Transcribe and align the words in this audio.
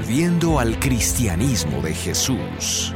Volviendo 0.00 0.58
al 0.58 0.78
cristianismo 0.78 1.82
de 1.82 1.92
Jesús. 1.92 2.94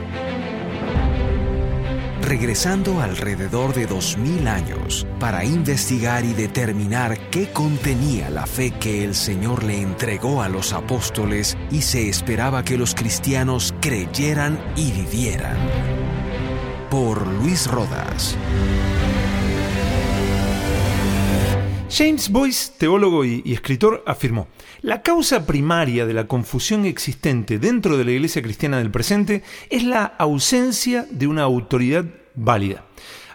Regresando 2.22 3.02
alrededor 3.02 3.74
de 3.74 3.86
dos 3.86 4.16
mil 4.16 4.48
años 4.48 5.06
para 5.20 5.44
investigar 5.44 6.24
y 6.24 6.32
determinar 6.32 7.18
qué 7.28 7.52
contenía 7.52 8.30
la 8.30 8.46
fe 8.46 8.70
que 8.70 9.04
el 9.04 9.14
Señor 9.14 9.64
le 9.64 9.82
entregó 9.82 10.40
a 10.40 10.48
los 10.48 10.72
apóstoles 10.72 11.58
y 11.70 11.82
se 11.82 12.08
esperaba 12.08 12.64
que 12.64 12.78
los 12.78 12.94
cristianos 12.94 13.74
creyeran 13.82 14.58
y 14.74 14.90
vivieran. 14.90 15.58
Por 16.88 17.26
Luis 17.26 17.66
Rodas. 17.66 18.34
James 21.96 22.28
Boyce, 22.28 22.72
teólogo 22.76 23.24
y, 23.24 23.52
escritor, 23.52 24.02
afirmó, 24.04 24.48
la 24.82 25.02
causa 25.02 25.46
primaria 25.46 26.06
de 26.06 26.12
la 26.12 26.26
confusión 26.26 26.86
existente 26.86 27.60
dentro 27.60 27.96
de 27.96 28.04
la 28.04 28.10
Iglesia 28.10 28.42
cristiana 28.42 28.78
del 28.78 28.90
presente 28.90 29.44
es 29.70 29.84
la 29.84 30.04
ausencia 30.04 31.06
de 31.08 31.28
una 31.28 31.44
autoridad 31.44 32.04
válida. 32.34 32.84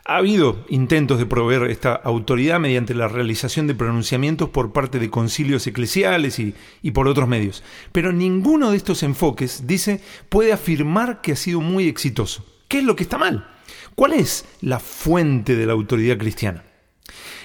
Ha 0.03 0.17
habido 0.17 0.65
intentos 0.67 1.19
de 1.19 1.25
proveer 1.25 1.71
esta 1.71 1.93
autoridad 1.93 2.59
mediante 2.59 2.93
la 2.93 3.07
realización 3.07 3.65
de 3.65 3.75
pronunciamientos 3.75 4.49
por 4.49 4.73
parte 4.73 4.99
de 4.99 5.09
concilios 5.09 5.65
eclesiales 5.65 6.37
y, 6.37 6.91
por 6.91 7.07
otros 7.07 7.29
medios, 7.29 7.63
pero 7.93 8.11
ninguno 8.11 8.71
de 8.71 8.77
estos 8.77 9.03
enfoques, 9.03 9.67
dice, 9.67 10.01
puede 10.27 10.51
afirmar 10.51 11.21
que 11.21 11.31
ha 11.31 11.37
sido 11.37 11.61
muy 11.61 11.87
exitoso. 11.87 12.45
¿Qué 12.67 12.79
es 12.79 12.83
lo 12.83 12.97
que 12.97 13.03
está 13.03 13.17
mal? 13.17 13.47
¿Cuál 13.95 14.11
es 14.11 14.43
la 14.59 14.81
fuente 14.81 15.55
de 15.55 15.65
la 15.65 15.71
autoridad 15.71 16.17
cristiana? 16.17 16.65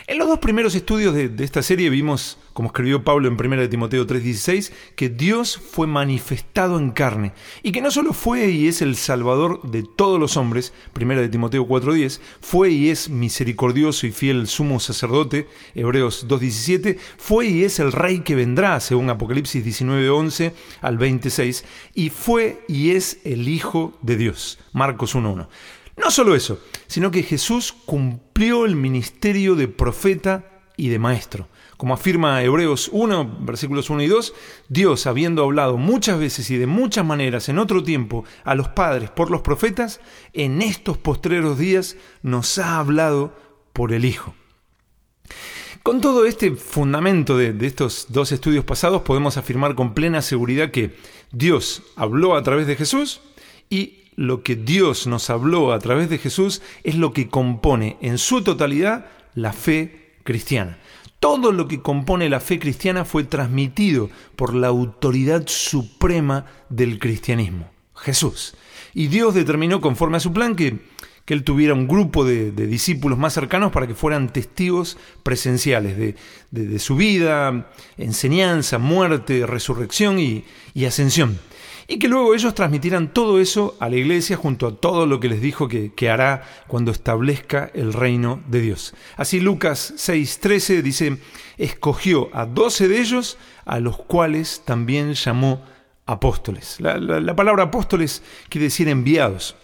En 0.07 0.19
los 0.19 0.29
dos 0.29 0.39
primeros 0.39 0.75
estudios 0.75 1.15
de, 1.15 1.33
esta 1.43 1.63
serie 1.63 1.89
vimos, 1.89 2.37
como 2.53 2.69
escribió 2.69 3.05
Pablo 3.05 3.27
en 3.27 3.39
1 3.41 3.71
Timoteo 3.71 4.07
3:16, 4.07 4.71
que 4.97 5.09
Dios 5.09 5.57
fue 5.57 5.87
manifestado 5.87 6.79
en 6.79 6.91
carne 6.91 7.33
y 7.63 7.73
que 7.73 7.81
no 7.81 7.91
solo 7.91 8.13
fue 8.13 8.51
y 8.51 8.69
es 8.69 8.83
el 8.83 8.97
Salvador 8.97 9.63
de 9.63 9.83
todos 9.83 10.21
los 10.21 10.37
hombres, 10.37 10.75
1 10.95 11.31
Timoteo 11.31 11.67
4:10, 11.67 12.21
fue 12.43 12.71
y 12.71 12.91
es 12.91 13.09
misericordioso 13.09 14.07
y 14.07 14.13
fiel 14.13 14.47
sumo 14.47 14.79
sacerdote, 14.79 15.49
Hebreos 15.75 16.29
2:17, 16.29 16.99
fue 17.17 17.47
y 17.47 17.65
es 17.65 17.79
el 17.79 17.91
Rey 17.91 18.21
que 18.21 18.35
vendrá, 18.35 18.81
según 18.81 19.09
Apocalipsis 19.09 19.65
19:11 19.65 20.53
al 20.83 20.99
26, 20.99 21.65
y 21.95 22.11
fue 22.11 22.63
y 22.69 22.91
es 22.91 23.21
el 23.25 23.49
Hijo 23.49 23.97
de 24.03 24.19
Dios, 24.19 24.59
Marcos 24.75 25.15
1:1. 25.15 25.49
No 25.97 26.11
solo 26.11 26.35
eso, 26.35 26.61
sino 26.87 27.11
que 27.11 27.23
Jesús 27.23 27.73
cumplió 27.73 28.65
el 28.65 28.77
ministerio 28.77 29.55
de 29.55 29.69
profeta 29.69 30.63
y 30.77 30.89
de 30.89 30.99
maestro. 30.99 31.49
Como 31.77 31.95
afirma 31.95 32.43
Hebreos 32.43 32.89
1, 32.93 33.39
versículos 33.41 33.91
1 33.91 34.03
y 34.03 34.07
2, 34.07 34.35
Dios, 34.69 35.07
habiendo 35.07 35.43
hablado 35.43 35.77
muchas 35.77 36.19
veces 36.19 36.51
y 36.51 36.57
de 36.57 36.67
muchas 36.67 37.05
maneras 37.05 37.49
en 37.49 37.59
otro 37.59 37.83
tiempo 37.83 38.25
a 38.45 38.55
los 38.55 38.69
padres 38.69 39.11
por 39.11 39.31
los 39.31 39.43
profetas, 39.43 40.01
en 40.33 40.63
estos 40.63 40.99
postreros 40.99 41.59
días 41.59 41.97
nos 42.23 42.59
ha 42.59 42.79
hablado 42.79 43.37
por 43.73 43.93
el 43.93 44.05
Hijo. 44.05 44.35
Con 45.83 46.01
todo 46.01 46.25
este 46.25 46.53
fundamento 46.53 47.37
de, 47.37 47.53
de, 47.53 47.67
estos 47.67 48.07
dos 48.09 48.33
estudios 48.33 48.65
pasados, 48.65 49.03
podemos 49.03 49.37
afirmar 49.37 49.75
con 49.75 49.95
plena 49.95 50.23
seguridad 50.23 50.71
que 50.71 50.97
Dios 51.31 51.83
habló 51.97 52.37
a 52.37 52.43
través 52.43 52.67
de 52.67 52.77
Jesús 52.77 53.21
y 53.69 54.04
lo 54.17 54.43
que 54.43 54.57
Dios 54.57 55.07
nos 55.07 55.31
habló 55.31 55.73
a 55.73 55.79
través 55.79 56.09
de 56.09 56.19
Jesús 56.19 56.63
es 56.83 56.95
lo 56.95 57.13
que 57.13 57.29
compone 57.29 57.97
en 58.01 58.19
su 58.19 58.43
totalidad 58.43 59.07
la 59.35 59.53
fe 59.53 60.15
cristiana. 60.23 60.79
Todo 61.21 61.53
lo 61.53 61.69
que 61.69 61.81
compone 61.81 62.29
la 62.29 62.41
fe 62.41 62.59
cristiana 62.59 63.05
fue 63.05 63.25
transmitido 63.25 64.11
por 64.37 64.55
la 64.55 64.69
autoridad 64.69 65.45
suprema 65.47 66.47
del 66.69 66.99
cristianismo, 66.99 67.71
Jesús. 67.97 68.55
Y 68.93 69.07
Dios 69.07 69.35
determinó 69.35 69.81
conforme 69.81 70.19
a 70.19 70.21
su 70.21 70.33
plan 70.33 70.55
que, 70.55 70.79
que 71.25 71.35
Él 71.35 71.43
tuviera 71.43 71.73
un 71.73 71.89
grupo 71.89 72.25
de, 72.27 72.51
discípulos 72.53 73.19
más 73.19 73.33
cercanos 73.33 73.73
para 73.73 73.87
que 73.87 73.95
fueran 73.95 74.33
testigos 74.33 74.99
presenciales 75.23 75.97
de, 76.51 76.79
su 76.79 76.95
vida, 76.95 77.71
enseñanza, 77.97 78.79
muerte, 78.79 79.47
resurrección 79.47 80.19
y 80.21 80.85
ascensión 80.85 81.39
y 81.87 81.99
que 81.99 82.09
luego 82.09 82.35
ellos 82.35 82.55
transmitieran 82.55 83.13
todo 83.13 83.41
eso 83.41 83.77
a 83.81 83.89
la 83.89 83.97
iglesia 83.97 84.37
junto 84.37 84.67
a 84.67 84.77
todo 84.77 85.07
lo 85.07 85.21
que 85.21 85.29
les 85.29 85.41
dijo 85.41 85.69
que, 85.69 86.11
hará 86.11 86.43
cuando 86.67 86.91
establezca 86.91 87.71
el 87.75 87.93
reino 87.93 88.43
de 88.49 88.61
Dios. 88.61 88.95
Así 89.17 89.41
Lucas 89.41 89.95
6:13 89.97 90.83
dice, 90.83 91.19
escogió 91.57 92.29
a 92.35 92.47
doce 92.47 92.89
de 92.89 93.01
ellos, 93.01 93.39
a 93.65 93.81
los 93.81 93.97
cuales 93.97 94.63
también 94.65 95.15
llamó 95.15 95.65
apóstoles. 96.07 96.81
La, 96.81 96.99
la 96.99 97.37
palabra 97.37 97.65
apóstoles 97.65 98.23
quiere 98.49 98.67
decir 98.67 98.89
enviados. 98.89 99.57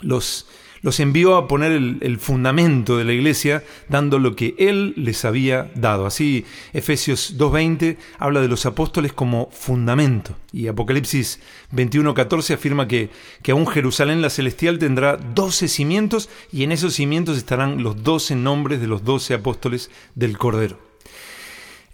Los 0.00 0.46
los 0.82 0.98
envió 1.00 1.36
a 1.36 1.48
poner 1.48 1.72
el, 1.72 2.18
fundamento 2.18 2.98
de 2.98 3.04
la 3.04 3.12
iglesia, 3.12 3.62
dando 3.88 4.18
lo 4.18 4.36
que 4.36 4.54
Él 4.58 4.94
les 4.96 5.24
había 5.24 5.70
dado. 5.76 6.06
Así, 6.06 6.44
Efesios 6.72 7.38
2.20 7.38 7.96
habla 8.18 8.40
de 8.40 8.48
los 8.48 8.66
apóstoles 8.66 9.12
como 9.12 9.48
fundamento. 9.52 10.36
Y 10.52 10.66
Apocalipsis 10.66 11.40
21.14 11.72 12.54
afirma 12.54 12.88
que, 12.88 13.10
que 13.42 13.52
aún 13.52 13.66
Jerusalén 13.66 14.20
la 14.20 14.30
celestial 14.30 14.78
tendrá 14.78 15.16
doce 15.16 15.68
cimientos 15.68 16.28
y 16.52 16.64
en 16.64 16.72
esos 16.72 16.94
cimientos 16.94 17.38
estarán 17.38 17.82
los 17.82 18.02
doce 18.02 18.34
nombres 18.34 18.80
de 18.80 18.88
los 18.88 19.04
doce 19.04 19.34
apóstoles 19.34 19.90
del 20.16 20.36
Cordero. 20.36 20.78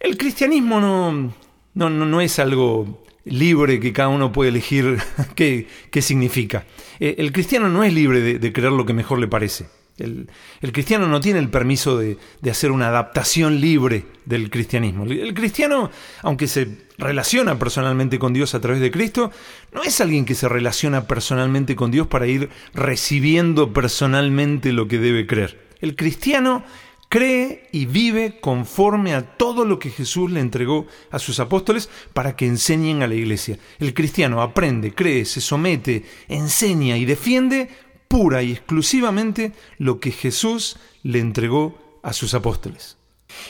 El 0.00 0.16
cristianismo 0.16 0.80
no, 0.80 1.34
no, 1.74 1.90
no 1.90 2.20
es 2.20 2.38
algo 2.38 3.04
libre 3.30 3.80
que 3.80 3.92
cada 3.92 4.08
uno 4.08 4.32
puede 4.32 4.50
elegir 4.50 4.98
qué, 5.34 5.66
qué 5.90 6.02
significa. 6.02 6.64
Eh, 7.00 7.16
el 7.18 7.32
cristiano 7.32 7.68
no 7.68 7.84
es 7.84 7.92
libre 7.92 8.38
de, 8.38 8.52
creer 8.52 8.72
lo 8.72 8.86
que 8.86 8.92
mejor 8.92 9.18
le 9.18 9.28
parece. 9.28 9.66
El, 9.98 10.28
cristiano 10.72 11.08
no 11.08 11.20
tiene 11.20 11.40
el 11.40 11.48
permiso 11.48 11.98
de, 11.98 12.18
hacer 12.48 12.70
una 12.70 12.88
adaptación 12.88 13.60
libre 13.60 14.04
del 14.26 14.48
cristianismo. 14.48 15.04
El, 15.04 15.34
cristiano, 15.34 15.90
aunque 16.22 16.46
se 16.46 16.68
relaciona 16.98 17.58
personalmente 17.58 18.18
con 18.18 18.32
Dios 18.32 18.54
a 18.54 18.60
través 18.60 18.80
de 18.80 18.90
Cristo, 18.90 19.32
no 19.72 19.82
es 19.82 20.00
alguien 20.00 20.24
que 20.24 20.34
se 20.34 20.48
relaciona 20.48 21.06
personalmente 21.06 21.74
con 21.74 21.90
Dios 21.90 22.06
para 22.06 22.26
ir 22.26 22.48
recibiendo 22.74 23.72
personalmente 23.72 24.72
lo 24.72 24.86
que 24.86 24.98
debe 24.98 25.26
creer. 25.26 25.58
El 25.80 25.96
cristiano 25.96 26.64
cree 27.08 27.68
y 27.72 27.86
vive 27.86 28.38
conforme 28.40 29.14
a 29.14 29.36
todo 29.36 29.64
lo 29.64 29.78
que 29.78 29.90
Jesús 29.90 30.30
le 30.30 30.40
entregó 30.40 30.86
a 31.10 31.18
sus 31.18 31.40
apóstoles 31.40 31.88
para 32.12 32.36
que 32.36 32.46
enseñen 32.46 33.02
a 33.02 33.06
la 33.06 33.14
iglesia. 33.14 33.58
El 33.78 33.94
cristiano 33.94 34.42
aprende, 34.42 34.94
cree, 34.94 35.24
se 35.24 35.40
somete, 35.40 36.04
enseña 36.28 36.96
y 36.96 37.04
defiende 37.04 37.70
pura 38.08 38.42
y 38.42 38.52
exclusivamente 38.52 39.52
lo 39.78 40.00
que 40.00 40.10
Jesús 40.10 40.76
le 41.02 41.20
entregó 41.20 42.00
a 42.02 42.12
sus 42.12 42.34
apóstoles. 42.34 42.96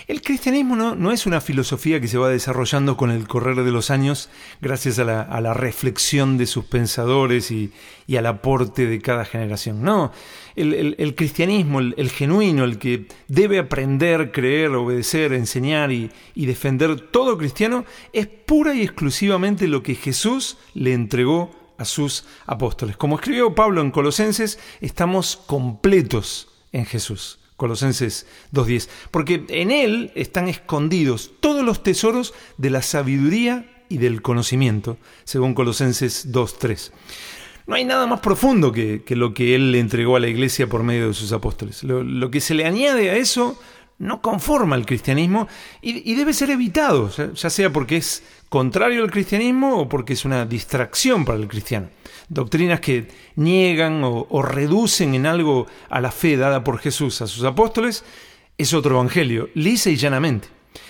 El 0.06 0.22
cristianismo 0.22 0.74
no, 0.74 1.12
es 1.12 1.26
una 1.26 1.40
filosofía 1.40 2.00
que 2.00 2.08
se 2.08 2.18
va 2.18 2.28
desarrollando 2.28 2.96
con 2.96 3.10
el 3.10 3.28
correr 3.28 3.62
de 3.62 3.70
los 3.70 3.90
años 3.90 4.28
gracias 4.60 4.98
a 4.98 5.04
la, 5.04 5.54
reflexión 5.54 6.36
de 6.36 6.46
sus 6.46 6.64
pensadores 6.64 7.50
y, 7.50 7.72
al 8.16 8.26
aporte 8.26 8.86
de 8.86 9.00
cada 9.00 9.24
generación. 9.24 9.82
No, 9.82 10.12
el, 10.56 11.14
cristianismo, 11.14 11.80
el, 11.80 12.10
genuino, 12.10 12.64
el 12.64 12.78
que 12.78 13.06
debe 13.28 13.58
aprender, 13.58 14.32
creer, 14.32 14.70
obedecer, 14.70 15.32
enseñar 15.32 15.92
y, 15.92 16.10
defender 16.34 17.00
todo 17.00 17.38
cristiano, 17.38 17.84
es 18.12 18.26
pura 18.26 18.74
y 18.74 18.82
exclusivamente 18.82 19.68
lo 19.68 19.82
que 19.82 19.94
Jesús 19.94 20.58
le 20.74 20.92
entregó 20.92 21.54
a 21.76 21.84
sus 21.84 22.24
apóstoles. 22.46 22.96
Como 22.96 23.16
escribió 23.16 23.54
Pablo 23.54 23.80
en 23.80 23.92
Colosenses, 23.92 24.58
estamos 24.80 25.36
completos 25.36 26.48
en 26.72 26.84
Jesús. 26.84 27.38
Colosenses 27.58 28.24
2.10, 28.54 28.88
porque 29.10 29.44
en 29.48 29.72
Él 29.72 30.12
están 30.14 30.48
escondidos 30.48 31.32
todos 31.40 31.64
los 31.64 31.82
tesoros 31.82 32.32
de 32.56 32.70
la 32.70 32.82
sabiduría 32.82 33.66
y 33.88 33.98
del 33.98 34.22
conocimiento, 34.22 34.96
según 35.24 35.54
Colosenses 35.54 36.32
2.3. 36.32 36.92
No 37.66 37.74
hay 37.74 37.84
nada 37.84 38.06
más 38.06 38.20
profundo 38.20 38.70
que, 38.72 39.02
lo 39.10 39.34
que 39.34 39.56
Él 39.56 39.72
le 39.72 39.80
entregó 39.80 40.14
a 40.14 40.20
la 40.20 40.28
iglesia 40.28 40.68
por 40.68 40.84
medio 40.84 41.08
de 41.08 41.14
sus 41.14 41.32
apóstoles. 41.32 41.82
Lo, 41.82 42.30
que 42.30 42.40
se 42.40 42.54
le 42.54 42.64
añade 42.64 43.10
a 43.10 43.16
eso 43.16 43.60
no 43.98 44.22
conforma 44.22 44.76
al 44.76 44.86
cristianismo 44.86 45.48
y, 45.82 46.14
debe 46.14 46.32
ser 46.34 46.50
evitado, 46.50 47.10
ya 47.34 47.50
sea 47.50 47.72
porque 47.72 47.96
es 47.96 48.22
contrario 48.48 49.02
al 49.02 49.10
cristianismo 49.10 49.80
o 49.80 49.88
porque 49.88 50.12
es 50.12 50.24
una 50.24 50.46
distracción 50.46 51.24
para 51.24 51.40
el 51.40 51.48
cristiano 51.48 51.88
doctrinas 52.28 52.80
que 52.80 53.08
niegan 53.36 54.02
o, 54.04 54.42
reducen 54.42 55.14
en 55.14 55.26
algo 55.26 55.66
a 55.88 56.00
la 56.00 56.10
fe 56.10 56.36
dada 56.36 56.64
por 56.64 56.78
Jesús 56.78 57.20
a 57.22 57.26
sus 57.26 57.44
apóstoles, 57.44 58.04
es 58.56 58.74
otro 58.74 58.96
evangelio, 58.96 59.50
lisa 59.54 59.90
y 59.90 59.96
llanamente. 59.96 60.48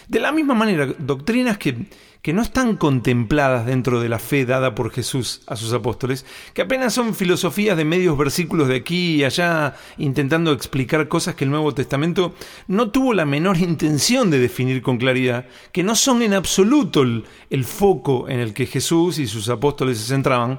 De 0.09 0.21
la 0.21 0.33
misma 0.33 0.55
manera, 0.55 0.87
doctrinas 0.99 1.59
que, 1.59 1.87
que 2.23 2.33
no 2.33 2.43
están 2.43 2.77
contempladas 2.77 3.67
dentro 3.67 4.01
de 4.01 4.09
la 4.09 4.19
fe 4.19 4.47
dada 4.47 4.75
por 4.75 4.91
Jesús 4.91 5.43
a 5.47 5.55
sus 5.55 5.73
apóstoles, 5.73 6.25
que 6.55 6.63
apenas 6.63 6.95
son 6.95 7.15
filosofías 7.15 7.77
de 7.77 7.85
medios 7.85 8.17
versículos 8.17 8.69
de 8.69 8.77
aquí 8.77 9.17
y 9.17 9.25
allá 9.25 9.77
intentando 9.99 10.53
explicar 10.53 11.09
cosas 11.09 11.35
que 11.35 11.45
el 11.45 11.51
Nuevo 11.51 11.75
Testamento 11.75 12.35
no 12.67 12.91
tuvo 12.91 13.13
la 13.13 13.27
menor 13.27 13.59
intención 13.59 14.31
de 14.31 14.39
definir 14.39 14.83
con 14.83 14.99
claridad, 14.99 15.47
que 15.73 15.83
no 15.83 15.95
son 15.95 16.23
en 16.23 16.35
absoluto 16.35 17.03
el, 17.03 17.25
el 17.51 17.65
foco 17.65 18.29
en 18.29 18.41
el 18.41 18.55
que 18.55 18.67
Jesús 18.67 19.19
y 19.19 19.27
sus 19.27 19.49
apóstoles 19.51 19.99
se 19.99 20.09
centraban, 20.09 20.59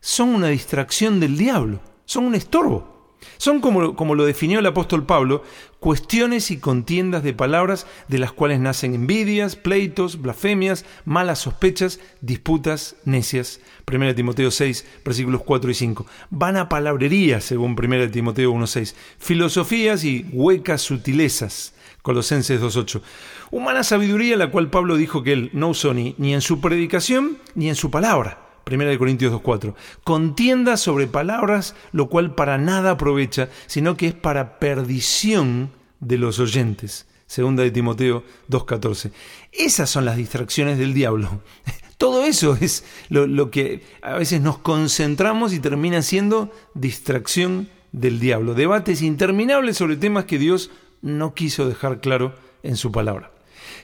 son 0.00 0.30
una 0.30 0.48
distracción 0.48 1.20
del 1.20 1.36
diablo, 1.36 1.80
son 2.04 2.24
un 2.24 2.34
estorbo. 2.34 3.00
Son, 3.36 3.60
como, 3.60 3.96
como, 3.96 4.14
lo 4.14 4.24
definió 4.24 4.58
el 4.58 4.66
apóstol 4.66 5.04
Pablo, 5.04 5.42
cuestiones 5.78 6.50
y 6.50 6.58
contiendas 6.58 7.22
de 7.22 7.34
palabras 7.34 7.86
de 8.08 8.18
las 8.18 8.32
cuales 8.32 8.60
nacen 8.60 8.94
envidias, 8.94 9.56
pleitos, 9.56 10.20
blasfemias, 10.20 10.84
malas 11.04 11.40
sospechas, 11.40 12.00
disputas 12.20 12.96
necias. 13.04 13.60
1 13.90 14.14
Timoteo 14.14 14.50
6, 14.50 14.86
versículos 15.04 15.42
4 15.44 15.70
y 15.70 15.74
5. 15.74 16.06
Van 16.30 16.56
a 16.56 16.68
palabrería, 16.68 17.40
según 17.40 17.76
1 17.78 18.10
Timoteo 18.10 18.52
1.6. 18.52 18.94
Filosofías 19.18 20.04
y 20.04 20.26
huecas 20.32 20.82
sutilezas. 20.82 21.74
Colosenses 22.02 22.60
2.8. 22.60 23.02
Humana 23.50 23.84
sabiduría, 23.84 24.36
la 24.36 24.50
cual 24.50 24.70
Pablo 24.70 24.96
dijo 24.96 25.22
que 25.22 25.34
él 25.34 25.50
no 25.52 25.68
usó 25.68 25.92
ni, 25.92 26.14
ni 26.16 26.32
en 26.32 26.40
su 26.40 26.60
predicación 26.60 27.38
ni 27.54 27.68
en 27.68 27.74
su 27.74 27.90
palabra. 27.90 28.49
1 28.70 28.98
Corintios 28.98 29.32
2.4. 29.32 29.74
Contienda 30.04 30.76
sobre 30.76 31.06
palabras, 31.06 31.74
lo 31.92 32.08
cual 32.08 32.34
para 32.34 32.58
nada 32.58 32.92
aprovecha, 32.92 33.48
sino 33.66 33.96
que 33.96 34.08
es 34.08 34.14
para 34.14 34.58
perdición 34.58 35.70
de 36.00 36.18
los 36.18 36.38
oyentes. 36.38 37.06
Segunda 37.26 37.62
de 37.62 37.70
Timoteo 37.70 38.24
2.14. 38.48 39.12
Esas 39.52 39.88
son 39.88 40.04
las 40.04 40.16
distracciones 40.16 40.78
del 40.78 40.94
diablo. 40.94 41.42
Todo 41.98 42.24
eso 42.24 42.56
es 42.60 42.84
lo, 43.08 43.26
lo, 43.26 43.50
que 43.50 43.84
a 44.02 44.14
veces 44.14 44.40
nos 44.40 44.58
concentramos 44.58 45.52
y 45.52 45.60
termina 45.60 46.02
siendo 46.02 46.50
distracción 46.74 47.68
del 47.92 48.18
diablo. 48.20 48.54
Debates 48.54 49.02
interminables 49.02 49.76
sobre 49.76 49.96
temas 49.96 50.24
que 50.24 50.38
Dios 50.38 50.70
no 51.02 51.34
quiso 51.34 51.68
dejar 51.68 52.00
claro 52.00 52.34
en 52.62 52.76
su 52.76 52.90
palabra. 52.90 53.30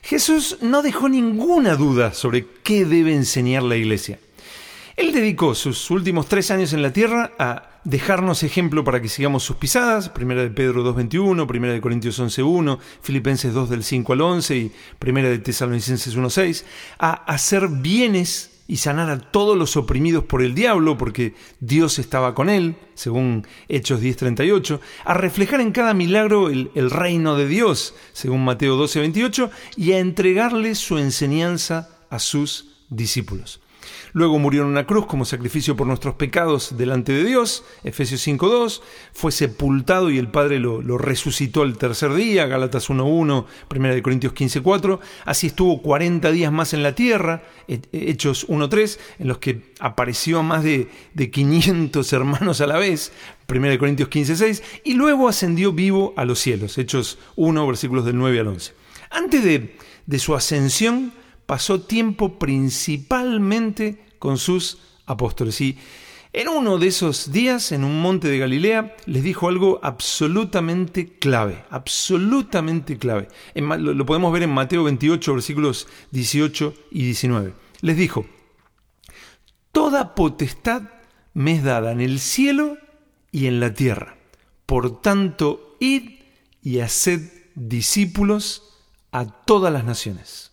Jesús 0.01 0.57
no 0.61 0.81
dejó 0.81 1.09
ninguna 1.09 1.75
duda 1.75 2.13
sobre 2.13 2.47
qué 2.63 2.85
debe 2.85 3.13
enseñar 3.13 3.63
la 3.63 3.75
iglesia. 3.75 4.19
Él 4.97 5.13
dedicó 5.13 5.53
sus 5.53 5.91
últimos 5.91 6.25
tres 6.25 6.49
años 6.49 6.73
en 6.73 6.81
la 6.81 6.91
tierra 6.91 7.31
a 7.37 7.69
dejarnos 7.83 8.41
ejemplo 8.41 8.83
para 8.83 8.99
que 8.99 9.09
sigamos 9.09 9.43
sus 9.43 9.57
pisadas, 9.57 10.09
primera 10.09 10.41
de 10.41 10.49
Pedro 10.49 10.83
2.21, 10.83 11.45
primera 11.45 11.73
de 11.73 11.81
Corintios 11.81 12.19
11.1, 12.19 12.79
Filipenses 13.03 13.53
2 13.53 13.69
del 13.69 13.83
5 13.83 14.13
al 14.13 14.21
11 14.21 14.57
y 14.57 14.71
primera 14.97 15.29
de 15.29 15.37
Tesalonicenses 15.37 16.17
1.6, 16.17 16.63
a 16.97 17.11
hacer 17.11 17.67
bienes 17.67 18.63
y 18.67 18.77
sanar 18.77 19.11
a 19.11 19.19
todos 19.19 19.55
los 19.55 19.77
oprimidos 19.77 20.23
por 20.23 20.41
el 20.41 20.55
diablo, 20.55 20.97
porque 20.97 21.35
Dios 21.59 21.99
estaba 21.99 22.33
con 22.33 22.49
él, 22.49 22.75
según 22.95 23.45
Hechos 23.69 24.01
10.38, 24.01 24.79
a 25.05 25.13
reflejar 25.13 25.61
en 25.61 25.73
cada 25.73 25.93
milagro 25.93 26.49
el, 26.49 26.89
reino 26.89 27.37
de 27.37 27.47
Dios, 27.47 27.93
según 28.13 28.43
Mateo 28.43 28.83
12.28, 28.83 29.51
y 29.75 29.91
a 29.91 29.99
entregarle 29.99 30.73
su 30.73 30.97
enseñanza 30.97 31.87
a 32.09 32.17
sus 32.17 32.79
discípulos. 32.89 33.61
Luego 34.17 34.39
murió 34.39 34.63
en 34.63 34.69
una 34.69 34.87
cruz 34.87 35.05
como 35.05 35.25
sacrificio 35.25 35.75
por 35.75 35.85
nuestros 35.85 36.15
pecados 36.15 36.75
delante 36.75 37.11
de 37.11 37.23
Dios, 37.23 37.63
Efesios 37.83 38.27
5.2, 38.27 38.81
fue 39.13 39.31
sepultado 39.31 40.09
y 40.09 40.17
el 40.17 40.29
Padre 40.29 40.57
lo, 40.57 40.97
resucitó 40.97 41.61
el 41.61 41.77
tercer 41.77 42.15
día, 42.15 42.47
Gálatas 42.47 42.89
1.1, 42.89 43.45
1 43.69 44.01
Corintios 44.01 44.33
15.4, 44.33 44.99
así 45.23 45.45
estuvo 45.45 45.83
40 45.83 46.31
días 46.31 46.51
más 46.51 46.73
en 46.73 46.81
la 46.81 46.95
tierra, 46.95 47.43
Hechos 47.67 48.47
1.3, 48.47 48.97
en 49.19 49.27
los 49.27 49.37
que 49.37 49.71
apareció 49.79 50.39
a 50.39 50.41
más 50.41 50.63
de, 50.63 50.89
de 51.13 51.29
500 51.29 52.11
hermanos 52.11 52.59
a 52.59 52.65
la 52.65 52.79
vez, 52.79 53.11
1 53.47 53.77
Corintios 53.77 54.09
15.6, 54.09 54.63
y 54.83 54.95
luego 54.95 55.27
ascendió 55.27 55.73
vivo 55.73 56.15
a 56.17 56.25
los 56.25 56.39
cielos, 56.39 56.79
Hechos 56.79 57.19
1, 57.35 57.67
versículos 57.67 58.03
del 58.03 58.17
9 58.17 58.39
al 58.39 58.47
11. 58.47 58.73
Antes 59.11 59.43
de, 59.43 59.77
de 60.07 60.17
su 60.17 60.33
ascensión, 60.33 61.13
pasó 61.45 61.81
tiempo 61.81 62.39
principalmente 62.39 64.06
con 64.19 64.37
sus 64.37 64.79
apóstoles. 65.05 65.59
Y 65.61 65.77
en 66.33 66.49
uno 66.49 66.77
de 66.77 66.87
esos 66.87 67.31
días, 67.31 67.71
en 67.71 67.83
un 67.83 68.01
monte 68.01 68.27
de 68.27 68.37
Galilea, 68.37 68.95
les 69.05 69.23
dijo 69.23 69.47
algo 69.47 69.79
absolutamente 69.81 71.17
clave, 71.17 71.63
absolutamente 71.69 72.97
clave. 72.97 73.27
lo 73.55 74.05
podemos 74.05 74.31
ver 74.33 74.43
en 74.43 74.51
Mateo 74.51 74.83
28, 74.83 75.33
versículos 75.33 75.87
18 76.11 76.73
y 76.91 77.03
19. 77.05 77.53
Les 77.81 77.97
dijo, 77.97 78.25
Toda 79.71 80.15
potestad 80.15 80.83
me 81.33 81.53
es 81.55 81.63
dada 81.63 81.91
en 81.91 82.01
el 82.01 82.19
cielo 82.19 82.77
y 83.31 83.47
en 83.47 83.59
la 83.59 83.73
tierra. 83.73 84.17
Por 84.65 85.01
tanto, 85.01 85.77
id 85.79 86.19
y 86.61 86.79
haced 86.79 87.31
discípulos 87.55 88.63
a 89.11 89.25
todas 89.25 89.71
las 89.71 89.85
naciones. 89.85 90.51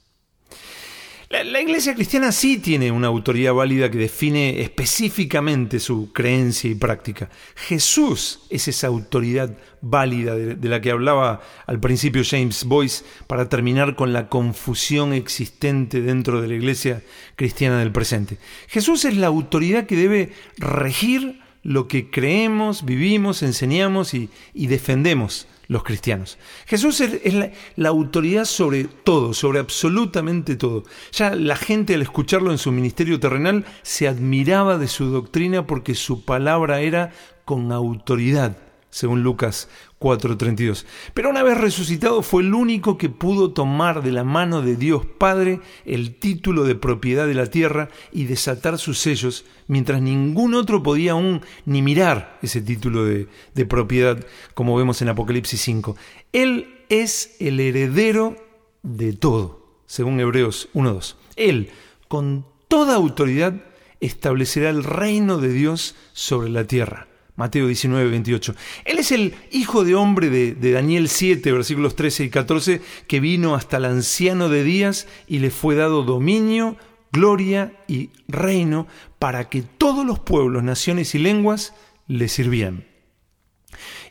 La, 1.43 1.61
iglesia 1.61 1.97
cristiana 1.97 2.31
sí 2.31 2.59
tiene 2.59 2.93
una 2.93 3.09
autoridad 3.09 3.55
válida 3.55 3.91
que 3.91 3.99
define 3.99 4.61
específicamente 4.61 5.81
su 5.81 6.13
creencia 6.13 6.71
y 6.71 6.77
práctica. 6.77 7.29
Jesús 7.57 8.43
es 8.51 8.69
esa 8.69 8.87
autoridad 8.87 9.59
válida 9.81 10.37
de, 10.37 10.69
la 10.69 10.81
que 10.81 10.93
hablaba 10.93 11.43
al 11.67 11.81
principio 11.81 12.23
James 12.25 12.63
Boyce 12.63 13.05
para 13.27 13.49
terminar 13.49 13.97
con 13.97 14.13
la 14.13 14.29
confusión 14.29 15.13
existente 15.13 16.03
dentro 16.03 16.41
de 16.41 16.47
la 16.47 16.55
iglesia 16.55 17.03
cristiana 17.35 17.81
del 17.81 17.91
presente. 17.91 18.39
Jesús 18.69 19.05
es 19.05 19.17
la 19.17 19.27
autoridad 19.27 19.87
que 19.87 19.97
debe 19.97 20.33
regir 20.59 21.41
lo 21.65 21.89
que 21.89 22.11
creemos, 22.11 22.85
vivimos, 22.85 23.43
enseñamos 23.43 24.15
y, 24.15 24.31
defendemos 24.55 25.49
los 25.69 25.83
cristianos. 25.83 26.39
Jesús 26.67 27.01
es 27.01 27.35
la, 27.77 27.89
autoridad 27.89 28.45
sobre 28.45 28.85
todo, 28.85 29.35
sobre 29.35 29.61
absolutamente 29.61 30.57
todo. 30.57 30.85
Ya 31.13 31.35
la 31.35 31.57
gente 31.57 31.95
al 31.95 32.03
escucharlo 32.03 32.51
en 32.51 32.59
su 32.59 32.73
ministerio 32.73 33.21
terrenal 33.21 33.65
se 33.83 34.09
admiraba 34.09 34.79
de 34.79 34.89
su 34.89 35.07
doctrina 35.07 35.67
porque 35.67 35.95
su 35.95 36.25
palabra 36.25 36.81
era 36.81 37.13
con 37.45 37.73
autoridad 37.73 38.57
según 38.95 39.25
Lucas 39.25 39.69
4:32. 40.05 40.85
Pero 41.15 41.31
una 41.31 41.43
vez 41.43 41.57
resucitado 41.57 42.21
fue 42.21 42.43
el 42.43 42.53
único 42.53 42.99
que 42.99 43.09
pudo 43.09 43.53
tomar 43.53 44.03
de 44.03 44.13
la 44.13 44.23
mano 44.23 44.61
de 44.61 44.77
Dios 44.77 45.07
Padre 45.07 45.61
el 45.87 46.17
título 46.17 46.65
de 46.65 46.75
propiedad 46.75 47.27
de 47.27 47.33
la 47.33 47.47
tierra 47.47 47.89
y 48.13 48.25
desatar 48.25 48.79
sus 48.79 48.99
sellos, 48.99 49.47
mientras 49.67 50.03
ningún 50.03 50.53
otro 50.55 50.83
podía 50.83 51.13
aún 51.13 51.41
ni 51.65 51.81
mirar 51.81 52.39
ese 52.43 52.61
título 52.61 53.07
de, 53.07 53.27
propiedad, 53.67 54.23
como 54.53 54.77
vemos 54.77 55.01
en 55.01 55.09
Apocalipsis 55.09 55.61
5. 55.63 55.97
Él 56.33 56.85
es 56.91 57.37
el 57.41 57.59
heredero 57.59 58.37
de 58.83 59.15
todo, 59.15 59.79
según 59.87 60.21
Hebreos 60.21 60.69
1.2. 60.75 61.17
Él, 61.37 61.71
con 62.09 62.45
toda 62.69 62.95
autoridad, 62.97 63.55
establecerá 64.01 64.69
el 64.69 64.85
reino 64.85 65.39
de 65.39 65.49
Dios 65.49 65.95
sobre 66.13 66.51
la 66.51 66.67
tierra. 66.67 67.09
Mateo 67.37 67.67
19, 67.67 68.11
28. 68.11 68.55
Él 68.85 68.99
es 68.99 69.11
el 69.11 69.35
hijo 69.51 69.85
de 69.85 69.95
hombre 69.95 70.31
de, 70.31 70.55
de, 70.55 70.73
Daniel 70.73 71.09
7, 71.09 71.51
versículos 71.51 71.97
13 71.97 72.25
y 72.25 72.31
14, 72.31 72.81
que 73.09 73.21
vino 73.21 73.55
hasta 73.55 73.79
el 73.79 73.87
anciano 73.87 74.49
de 74.49 74.63
días 74.63 75.09
y 75.27 75.41
le 75.41 75.51
fue 75.51 75.75
dado 75.75 76.05
dominio, 76.05 76.77
gloria 77.11 77.73
y 77.89 78.11
reino 78.29 78.87
para 79.19 79.49
que 79.49 79.63
todos 79.63 80.07
los 80.07 80.21
pueblos, 80.21 80.63
naciones 80.63 81.15
y 81.15 81.19
lenguas 81.19 81.75
le 82.07 82.29
sirvieran. 82.29 82.85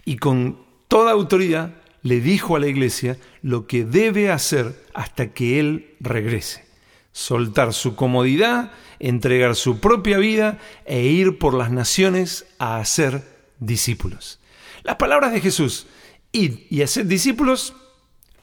Y 0.06 0.18
con 0.18 0.60
toda 0.88 1.12
autoridad 1.12 1.76
le 2.02 2.20
dijo 2.20 2.56
a 2.56 2.60
la 2.60 2.68
iglesia 2.68 3.18
lo 3.42 3.68
que 3.68 3.86
debe 3.86 4.32
hacer 4.32 4.86
hasta 4.94 5.34
que 5.34 5.60
Él 5.60 5.96
regrese. 6.00 6.73
Soltar 7.14 7.74
su 7.74 7.96
comodidad 7.96 8.72
entregar 9.04 9.56
su 9.56 9.80
propia 9.80 10.18
vida 10.18 10.60
e 10.86 11.04
ir 11.04 11.38
por 11.38 11.54
las 11.54 11.72
naciones 11.72 12.46
a 12.58 12.78
hacer 12.78 13.24
discípulos. 13.60 14.40
Las 14.84 14.96
palabras 14.96 15.34
de 15.34 15.42
Jesús, 15.42 15.88
id 16.32 16.60
y 16.70 16.82
hacer 16.84 17.06
discípulos, 17.06 17.76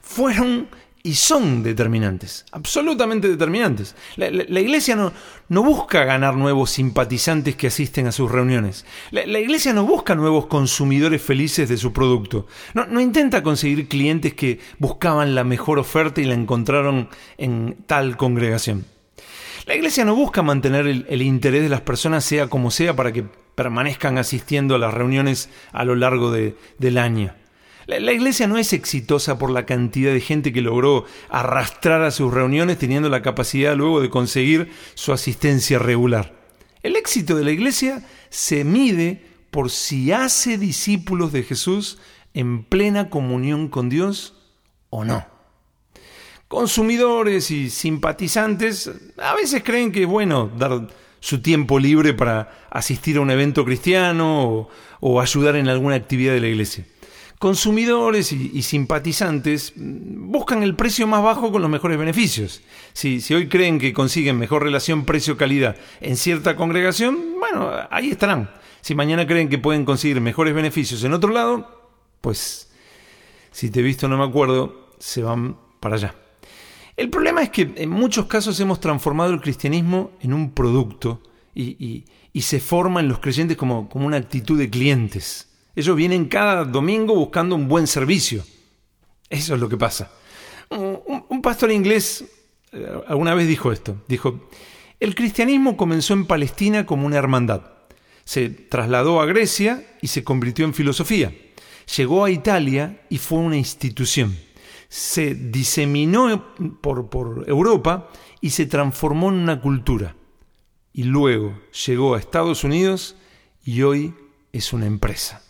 fueron 0.01 0.69
y 1.03 1.15
son 1.15 1.63
determinantes, 1.63 2.45
absolutamente 2.51 3.27
determinantes. 3.27 3.95
La, 4.17 4.59
iglesia 4.59 4.95
no, 4.95 5.63
busca 5.63 6.03
ganar 6.03 6.35
nuevos 6.35 6.71
simpatizantes 6.71 7.55
que 7.55 7.67
asisten 7.67 8.07
a 8.07 8.11
sus 8.11 8.31
reuniones. 8.31 8.85
La, 9.11 9.39
iglesia 9.39 9.73
no 9.73 9.85
busca 9.85 10.15
nuevos 10.15 10.45
consumidores 10.47 11.21
felices 11.21 11.67
de 11.69 11.77
su 11.77 11.91
producto. 11.91 12.45
No, 12.73 12.85
no, 12.85 13.01
intenta 13.01 13.41
conseguir 13.41 13.87
clientes 13.87 14.33
que 14.33 14.59
buscaban 14.77 15.33
la 15.33 15.43
mejor 15.43 15.79
oferta 15.79 16.21
y 16.21 16.25
la 16.25 16.35
encontraron 16.35 17.09
en 17.37 17.77
tal 17.87 18.17
congregación. 18.17 18.85
La 19.65 19.75
iglesia 19.75 20.05
no 20.05 20.15
busca 20.15 20.41
mantener 20.41 20.87
el, 20.87 21.21
interés 21.21 21.61
de 21.61 21.69
las 21.69 21.81
personas 21.81 22.25
sea 22.25 22.47
como 22.47 22.71
sea 22.71 22.95
para 22.95 23.11
que 23.11 23.23
permanezcan 23.55 24.17
asistiendo 24.17 24.75
a 24.75 24.79
las 24.79 24.93
reuniones 24.93 25.49
a 25.71 25.83
lo 25.83 25.95
largo 25.95 26.31
del 26.31 26.97
año. 26.97 27.33
La, 27.87 28.11
iglesia 28.11 28.47
no 28.47 28.57
es 28.57 28.73
exitosa 28.73 29.39
por 29.39 29.49
la 29.49 29.65
cantidad 29.65 30.13
de 30.13 30.21
gente 30.21 30.53
que 30.53 30.61
logró 30.61 31.05
arrastrar 31.29 32.03
a 32.03 32.11
sus 32.11 32.33
reuniones 32.33 32.77
teniendo 32.77 33.09
la 33.09 33.21
capacidad 33.21 33.75
luego 33.75 34.01
de 34.01 34.09
conseguir 34.09 34.71
su 34.93 35.13
asistencia 35.13 35.79
regular. 35.79 36.33
El 36.83 36.95
éxito 36.95 37.35
de 37.35 37.43
la 37.43 37.51
iglesia 37.51 38.05
se 38.29 38.63
mide 38.63 39.25
por 39.49 39.69
si 39.71 40.11
hace 40.11 40.57
discípulos 40.57 41.31
de 41.31 41.43
Jesús 41.43 41.97
en 42.33 42.63
plena 42.63 43.09
comunión 43.09 43.67
con 43.67 43.89
Dios 43.89 44.35
o 44.89 45.03
no. 45.03 45.25
Consumidores 46.47 47.49
y 47.49 47.69
simpatizantes 47.69 48.91
a 49.17 49.33
veces 49.35 49.63
creen 49.63 49.91
que 49.91 50.03
es 50.03 50.07
bueno 50.07 50.51
dar 50.57 50.87
su 51.19 51.41
tiempo 51.41 51.79
libre 51.79 52.13
para 52.13 52.67
asistir 52.69 53.17
a 53.17 53.21
un 53.21 53.31
evento 53.31 53.65
cristiano 53.65 54.69
o, 54.99 55.21
ayudar 55.21 55.55
en 55.55 55.67
alguna 55.67 55.95
actividad 55.95 56.33
de 56.33 56.41
la 56.41 56.47
iglesia 56.47 56.85
consumidores 57.41 58.31
y, 58.33 58.61
simpatizantes 58.61 59.73
buscan 59.75 60.61
el 60.61 60.75
precio 60.75 61.07
más 61.07 61.23
bajo 61.23 61.51
con 61.51 61.63
los 61.63 61.71
mejores 61.71 61.97
beneficios. 61.97 62.61
Si, 62.93 63.19
hoy 63.33 63.49
creen 63.49 63.79
que 63.79 63.93
consiguen 63.93 64.37
mejor 64.37 64.61
relación 64.61 65.05
precio-calidad 65.05 65.75
en 66.01 66.17
cierta 66.17 66.55
congregación, 66.55 67.39
bueno, 67.39 67.71
ahí 67.89 68.11
estarán. 68.11 68.51
Si 68.81 68.93
mañana 68.93 69.25
creen 69.25 69.49
que 69.49 69.57
pueden 69.57 69.85
conseguir 69.85 70.21
mejores 70.21 70.53
beneficios 70.53 71.03
en 71.03 71.13
otro 71.13 71.31
lado, 71.31 71.89
pues 72.21 72.69
si 73.49 73.71
te 73.71 73.79
he 73.79 73.83
visto 73.83 74.07
no 74.07 74.19
me 74.19 74.25
acuerdo, 74.25 74.91
se 74.99 75.23
van 75.23 75.57
para 75.79 75.95
allá. 75.95 76.13
El 76.95 77.09
problema 77.09 77.41
es 77.41 77.49
que 77.49 77.73
en 77.75 77.89
muchos 77.89 78.27
casos 78.27 78.59
hemos 78.59 78.79
transformado 78.79 79.33
el 79.33 79.41
cristianismo 79.41 80.11
en 80.21 80.33
un 80.33 80.51
producto 80.51 81.23
y, 81.55 82.05
y 82.31 82.41
se 82.43 82.59
forma 82.59 82.99
en 82.99 83.07
los 83.07 83.17
creyentes 83.17 83.57
como 83.57 83.89
una 83.95 84.17
actitud 84.17 84.59
de 84.59 84.69
clientes. 84.69 85.50
Ellos 85.75 85.95
vienen 85.95 86.25
cada 86.25 86.65
domingo 86.65 87.15
buscando 87.15 87.55
un 87.55 87.67
buen 87.67 87.87
servicio. 87.87 88.43
Eso 89.29 89.55
es 89.55 89.59
lo 89.59 89.69
que 89.69 89.77
pasa. 89.77 90.11
Un, 90.69 91.41
pastor 91.41 91.71
inglés 91.71 92.25
eh, 92.71 92.87
alguna 93.07 93.33
vez 93.33 93.47
dijo 93.47 93.71
esto. 93.71 94.03
Dijo, 94.07 94.49
el 94.99 95.15
cristianismo 95.15 95.77
comenzó 95.77 96.13
en 96.13 96.25
Palestina 96.25 96.85
como 96.85 97.05
una 97.05 97.17
hermandad. 97.17 97.61
Se 98.23 98.49
trasladó 98.49 99.21
a 99.21 99.25
Grecia 99.25 99.97
y 100.01 100.07
se 100.07 100.23
convirtió 100.23 100.65
en 100.65 100.73
filosofía. 100.73 101.33
Llegó 101.97 102.23
a 102.23 102.31
Italia 102.31 103.01
y 103.09 103.17
fue 103.17 103.39
una 103.39 103.57
institución. 103.57 104.37
Se 104.89 105.33
diseminó 105.33 106.53
por, 106.81 107.09
por 107.09 107.45
Europa 107.47 108.09
y 108.41 108.51
se 108.51 108.65
transformó 108.65 109.29
en 109.29 109.35
una 109.35 109.61
cultura. 109.61 110.15
Y 110.93 111.03
luego 111.03 111.57
llegó 111.85 112.15
a 112.15 112.19
Estados 112.19 112.63
Unidos 112.63 113.15
y 113.63 113.81
hoy 113.81 114.13
es 114.51 114.73
una 114.73 114.85
empresa. 114.85 115.40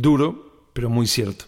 Duro, 0.00 0.68
pero 0.72 0.88
muy 0.88 1.06
cierto. 1.06 1.44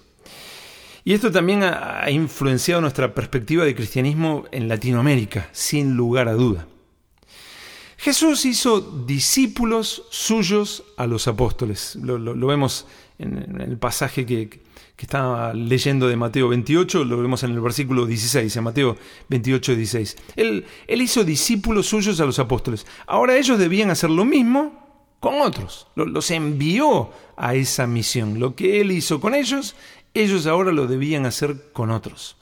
Y 1.05 1.15
esto 1.15 1.33
también 1.33 1.63
ha, 1.65 2.09
influenciado 2.11 2.81
nuestra 2.81 3.13
perspectiva 3.15 3.65
de 3.65 3.75
cristianismo 3.75 4.45
en 4.53 4.69
Latinoamérica, 4.69 5.49
sin 5.53 5.97
lugar 5.97 6.29
a 6.29 6.35
duda. 6.35 6.69
Jesús 7.97 8.45
hizo 8.45 8.81
discípulos 8.81 10.05
suyos 10.11 10.85
a 10.97 11.07
los 11.07 11.27
apóstoles. 11.29 11.97
Lo, 11.97 12.47
vemos 12.47 12.87
en, 13.19 13.61
el 13.61 13.79
pasaje 13.79 14.27
que, 14.27 14.49
que, 14.49 14.61
estaba 14.99 15.55
leyendo 15.55 16.09
de 16.09 16.17
Mateo 16.17 16.49
28, 16.49 17.05
lo 17.05 17.21
vemos 17.21 17.43
en 17.43 17.53
el 17.53 17.61
versículo 17.61 18.07
16, 18.07 18.57
en 18.57 18.65
Mateo 18.65 18.97
28, 19.29 19.77
16. 19.77 20.17
Él, 20.37 20.65
él 20.87 21.03
hizo 21.03 21.25
discípulos 21.25 21.87
suyos 21.87 22.21
a 22.21 22.27
los 22.27 22.39
apóstoles. 22.39 22.87
Ahora 23.07 23.37
ellos 23.37 23.59
debían 23.59 23.91
hacer 23.91 24.11
lo 24.11 24.25
mismo 24.25 24.82
con 25.23 25.41
otros. 25.41 25.87
Los 25.95 26.33
envió 26.33 27.11
a 27.37 27.55
esa 27.55 27.87
misión. 27.87 28.41
Lo 28.41 28.57
que 28.57 28.81
Él 28.81 28.91
hizo 28.91 29.21
con 29.21 29.37
ellos, 29.37 29.76
ellos 30.14 30.49
ahora 30.49 30.73
lo 30.73 30.88
debían 30.88 31.26
hacer 31.26 31.71
con 31.73 31.93
otros. 31.93 32.37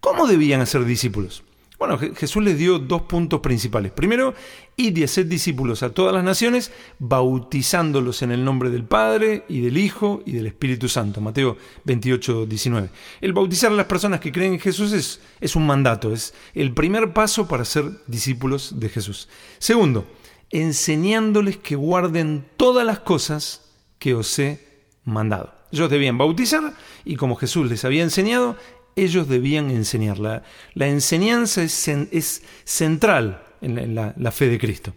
¿Cómo 0.00 0.26
debían 0.26 0.60
hacer 0.60 0.84
discípulos? 0.84 1.44
Bueno, 1.78 1.96
Jesús 1.96 2.42
les 2.42 2.58
dio 2.58 2.80
dos 2.80 3.02
puntos 3.02 3.38
principales. 3.38 3.92
Primero, 3.92 4.34
ir 4.76 4.98
y 4.98 5.04
hacer 5.04 5.28
discípulos 5.28 5.84
a 5.84 5.90
todas 5.90 6.12
las 6.12 6.24
naciones, 6.24 6.72
bautizándolos 6.98 8.22
en 8.22 8.32
el 8.32 8.44
nombre 8.44 8.70
del 8.70 8.82
Padre 8.82 9.44
y 9.48 9.60
del 9.60 9.78
Hijo 9.78 10.24
y 10.26 10.32
del 10.32 10.48
Espíritu 10.48 10.88
Santo. 10.88 11.20
Mateo 11.20 11.56
28, 11.84 12.46
19. 12.46 12.90
El 13.20 13.32
bautizar 13.32 13.70
a 13.70 13.76
las 13.76 13.86
personas 13.86 14.18
que 14.18 14.32
creen 14.32 14.54
en 14.54 14.60
Jesús 14.60 14.92
es, 14.92 15.20
es 15.40 15.54
un 15.54 15.68
mandato, 15.68 16.12
es 16.12 16.34
el 16.52 16.74
primer 16.74 17.12
paso 17.12 17.46
para 17.46 17.64
ser 17.64 17.84
discípulos 18.08 18.80
de 18.80 18.88
Jesús. 18.88 19.28
Segundo, 19.60 20.04
enseñándoles 20.50 21.56
que 21.56 21.76
guarden 21.76 22.46
todas 22.56 22.86
las 22.86 23.00
cosas 23.00 23.62
que 23.98 24.14
os 24.14 24.38
he 24.38 24.60
mandado. 25.04 25.54
Ellos 25.72 25.90
debían 25.90 26.18
bautizar 26.18 26.74
y 27.04 27.16
como 27.16 27.36
Jesús 27.36 27.68
les 27.68 27.84
había 27.84 28.02
enseñado, 28.02 28.56
ellos 28.96 29.28
debían 29.28 29.70
enseñar. 29.70 30.18
La, 30.18 30.42
enseñanza 30.88 31.62
es, 31.62 32.42
central 32.64 33.42
en, 33.60 33.94
la, 33.94 34.14
la 34.16 34.30
fe 34.30 34.48
de 34.48 34.58
Cristo. 34.58 34.94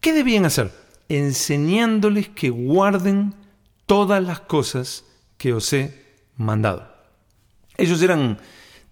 ¿Qué 0.00 0.12
debían 0.12 0.44
hacer? 0.44 0.72
Enseñándoles 1.08 2.28
que 2.28 2.50
guarden 2.50 3.34
todas 3.86 4.22
las 4.22 4.40
cosas 4.40 5.04
que 5.36 5.52
os 5.52 5.72
he 5.72 6.04
mandado. 6.36 6.94
Ellos 7.76 8.02
eran 8.02 8.38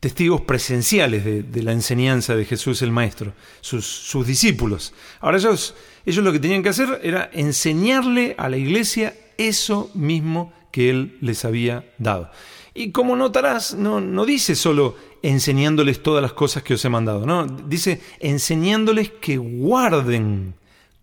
testigos 0.06 0.42
presenciales 0.42 1.24
de, 1.24 1.62
la 1.64 1.72
enseñanza 1.72 2.36
de 2.36 2.44
Jesús 2.44 2.80
el 2.80 2.92
Maestro, 2.92 3.32
sus, 3.60 4.24
discípulos. 4.24 4.94
Ahora 5.18 5.38
ellos, 5.38 5.74
ellos 6.04 6.24
lo 6.24 6.30
que 6.30 6.38
tenían 6.38 6.62
que 6.62 6.68
hacer 6.68 7.00
era 7.02 7.28
enseñarle 7.32 8.36
a 8.38 8.48
la 8.48 8.56
iglesia 8.56 9.16
eso 9.36 9.90
mismo 9.94 10.52
que 10.70 10.90
Él 10.90 11.18
les 11.20 11.44
había 11.44 11.92
dado. 11.98 12.30
Y 12.72 12.92
como 12.92 13.16
notarás, 13.16 13.74
no, 13.74 14.00
no 14.00 14.24
dice 14.24 14.54
solo 14.54 14.94
enseñándoles 15.22 16.00
todas 16.00 16.22
las 16.22 16.34
cosas 16.34 16.62
que 16.62 16.74
os 16.74 16.84
he 16.84 16.88
mandado, 16.88 17.26
no, 17.26 17.44
dice 17.44 18.00
enseñándoles 18.20 19.10
que 19.10 19.38
guarden 19.38 20.54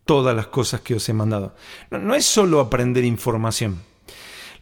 todas 0.05 0.33
las 0.33 0.47
cosas 0.47 0.79
que 0.79 0.95
os 0.95 1.09
he 1.09 1.13
mandado. 1.13 1.55
no 1.91 2.15
es 2.15 2.23
solo 2.23 2.61
aprender 2.61 3.03
información. 3.03 3.81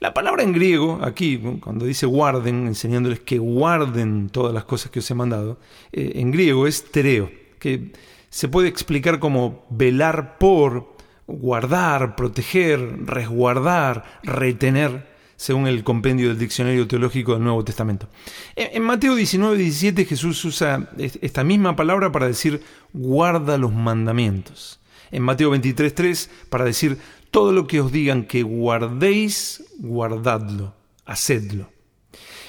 La 0.01 0.15
palabra 0.15 0.41
en 0.41 0.51
griego, 0.51 0.97
aquí, 1.03 1.39
cuando 1.59 1.85
dice 1.85 2.07
guarden, 2.07 2.65
enseñándoles 2.65 3.19
que 3.19 3.37
guarden 3.37 4.29
todas 4.31 4.51
las 4.51 4.63
cosas 4.63 4.89
que 4.89 4.97
os 4.97 5.11
he 5.11 5.13
mandado, 5.13 5.59
eh, 5.91 6.13
en 6.15 6.31
griego 6.31 6.65
es 6.65 6.89
tereo, 6.89 7.29
que 7.59 7.91
se 8.31 8.47
puede 8.47 8.67
explicar 8.67 9.19
como 9.19 9.63
velar 9.69 10.39
por, 10.39 10.95
guardar, 11.27 12.15
proteger, 12.15 13.05
resguardar, 13.05 14.19
retener, 14.23 15.07
según 15.35 15.67
el 15.67 15.83
compendio 15.83 16.29
del 16.29 16.39
Diccionario 16.39 16.87
Teológico 16.87 17.33
del 17.33 17.43
Nuevo 17.43 17.63
Testamento. 17.63 18.09
En, 18.55 18.81
Mateo 18.81 19.13
19, 19.13 19.55
17 19.55 20.05
Jesús 20.05 20.43
usa 20.45 20.89
esta 20.97 21.43
misma 21.43 21.75
palabra 21.75 22.11
para 22.11 22.25
decir 22.25 22.63
guarda 22.91 23.59
los 23.59 23.71
mandamientos. 23.71 24.79
En 25.11 25.21
Mateo 25.21 25.51
23, 25.51 25.93
3 25.93 26.29
para 26.49 26.65
decir 26.65 26.97
todo 27.31 27.53
lo 27.53 27.65
que 27.65 27.79
os 27.79 27.91
digan 27.91 28.25
que 28.25 28.43
guardéis, 28.43 29.63
guardadlo, 29.79 30.75
hacedlo. 31.05 31.69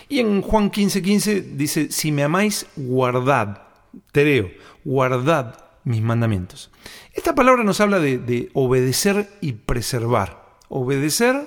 Y 0.08 0.18
en 0.18 0.42
Juan 0.42 0.70
15:15 0.70 1.02
15 1.02 1.40
dice, 1.40 1.90
si 1.90 2.12
me 2.12 2.24
amáis, 2.24 2.66
guardad, 2.76 3.62
tereo, 4.10 4.50
guardad 4.84 5.58
mis 5.84 6.02
mandamientos. 6.02 6.70
Esta 7.14 7.34
palabra 7.34 7.64
nos 7.64 7.80
habla 7.80 7.98
de, 7.98 8.18
de 8.18 8.50
obedecer 8.52 9.30
y 9.40 9.52
preservar. 9.52 10.58
Obedecer 10.68 11.46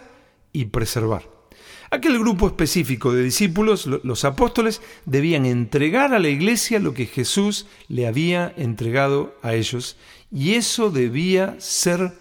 y 0.51 0.65
preservar. 0.65 1.29
Aquel 1.91 2.17
grupo 2.19 2.47
específico 2.47 3.13
de 3.13 3.23
discípulos, 3.23 3.85
los 3.85 4.25
apóstoles, 4.25 4.81
debían 5.05 5.45
entregar 5.45 6.13
a 6.13 6.19
la 6.19 6.29
iglesia 6.29 6.79
lo 6.79 6.93
que 6.93 7.05
Jesús 7.05 7.67
le 7.87 8.07
había 8.07 8.53
entregado 8.57 9.35
a 9.43 9.53
ellos, 9.53 9.97
y 10.31 10.55
eso 10.55 10.89
debía 10.89 11.55
ser 11.59 12.13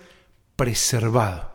preservado. 0.56 1.54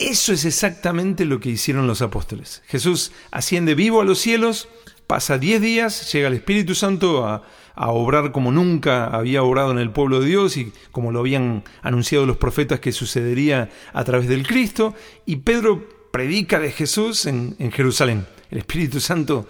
Eso 0.00 0.32
es 0.32 0.46
exactamente 0.46 1.26
lo 1.26 1.40
que 1.40 1.50
hicieron 1.50 1.86
los 1.86 2.00
apóstoles. 2.00 2.62
Jesús 2.66 3.12
asciende 3.30 3.74
vivo 3.74 4.00
a 4.00 4.04
los 4.06 4.18
cielos, 4.18 4.68
pasa 5.06 5.36
diez 5.36 5.60
días, 5.60 6.10
llega 6.10 6.28
el 6.28 6.34
Espíritu 6.34 6.74
Santo 6.74 7.26
a, 7.26 7.42
obrar 7.76 8.32
como 8.32 8.52
nunca 8.52 9.06
había 9.06 9.42
obrado 9.42 9.70
en 9.70 9.78
el 9.78 9.90
pueblo 9.90 10.20
de 10.20 10.26
Dios 10.26 10.56
y 10.58 10.72
como 10.90 11.12
lo 11.12 11.20
habían 11.20 11.64
anunciado 11.80 12.26
los 12.26 12.36
profetas 12.36 12.80
que 12.80 12.92
sucedería 12.92 13.70
a 13.94 14.04
través 14.04 14.28
del 14.28 14.46
Cristo, 14.46 14.94
y 15.24 15.36
Pedro 15.36 15.88
predica 16.10 16.58
de 16.60 16.72
Jesús 16.72 17.24
en, 17.26 17.56
Jerusalén. 17.72 18.26
El 18.50 18.58
Espíritu 18.58 19.00
Santo 19.00 19.46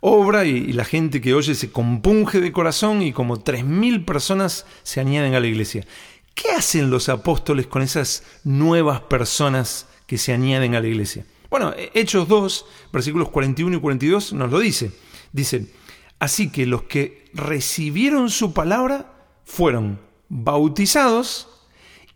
obra 0.00 0.44
y, 0.44 0.56
y, 0.56 0.72
la 0.72 0.84
gente 0.84 1.20
que 1.20 1.34
oye 1.34 1.54
se 1.54 1.70
compunge 1.70 2.40
de 2.40 2.52
corazón 2.52 3.02
y 3.02 3.12
como 3.12 3.40
tres 3.40 3.64
mil 3.64 4.04
personas 4.04 4.66
se 4.82 5.00
añaden 5.00 5.34
a 5.34 5.40
la 5.40 5.46
iglesia. 5.46 5.86
¿Qué 6.36 6.50
hacen 6.50 6.90
los 6.90 7.08
apóstoles 7.08 7.66
con 7.66 7.80
esas 7.80 8.22
nuevas 8.44 9.00
personas 9.00 9.88
que 10.06 10.18
se 10.18 10.34
añaden 10.34 10.74
a 10.74 10.80
la 10.80 10.86
iglesia? 10.86 11.24
Bueno, 11.48 11.72
Hechos 11.94 12.28
2, 12.28 12.66
versículos 12.92 13.30
41 13.30 13.78
y 13.78 13.80
42 13.80 14.34
nos 14.34 14.50
lo 14.50 14.58
dice. 14.58 14.92
Dice, 15.32 15.72
así 16.18 16.50
que 16.50 16.66
los 16.66 16.82
que 16.82 17.24
recibieron 17.32 18.28
su 18.28 18.52
palabra 18.52 19.14
fueron 19.46 19.98
bautizados 20.28 21.48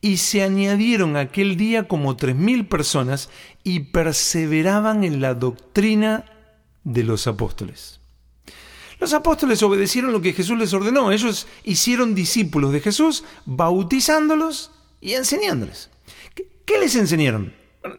y 0.03 0.19
se 0.19 0.43
añadieron 0.43 1.17
aquel 1.17 1.57
día 1.57 1.89
como 1.89 2.17
tres 2.17 2.37
mil 2.37 2.67
personas 2.67 3.31
y 3.65 3.81
perseveraban 3.81 5.03
en 5.03 5.23
la 5.23 5.33
doctrina 5.33 6.27
de 6.85 7.05
los 7.05 7.27
apóstoles. 7.27 8.00
Los 9.01 9.15
apóstoles 9.15 9.63
obedecieron 9.63 10.13
lo 10.13 10.21
que 10.21 10.35
Jesús 10.35 10.59
les 10.59 10.75
ordenó. 10.75 11.11
Ellos 11.11 11.47
hicieron 11.65 12.15
discípulos 12.15 12.71
de 12.73 12.81
Jesús, 12.81 13.25
bautizándolos 13.47 14.73
y 15.01 15.15
enseñándoles. 15.15 15.89
¿Qué, 16.35 16.79
les 16.79 16.95
enseñaron? 16.95 17.55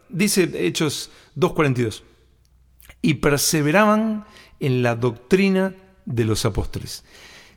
dice 0.08 0.48
Hechos 0.54 1.10
2.42. 1.36 2.02
Y 3.02 3.14
perseveraban 3.14 4.24
en 4.60 4.84
la 4.84 4.94
doctrina 4.94 5.74
de 6.04 6.24
los 6.24 6.44
apóstoles. 6.44 7.04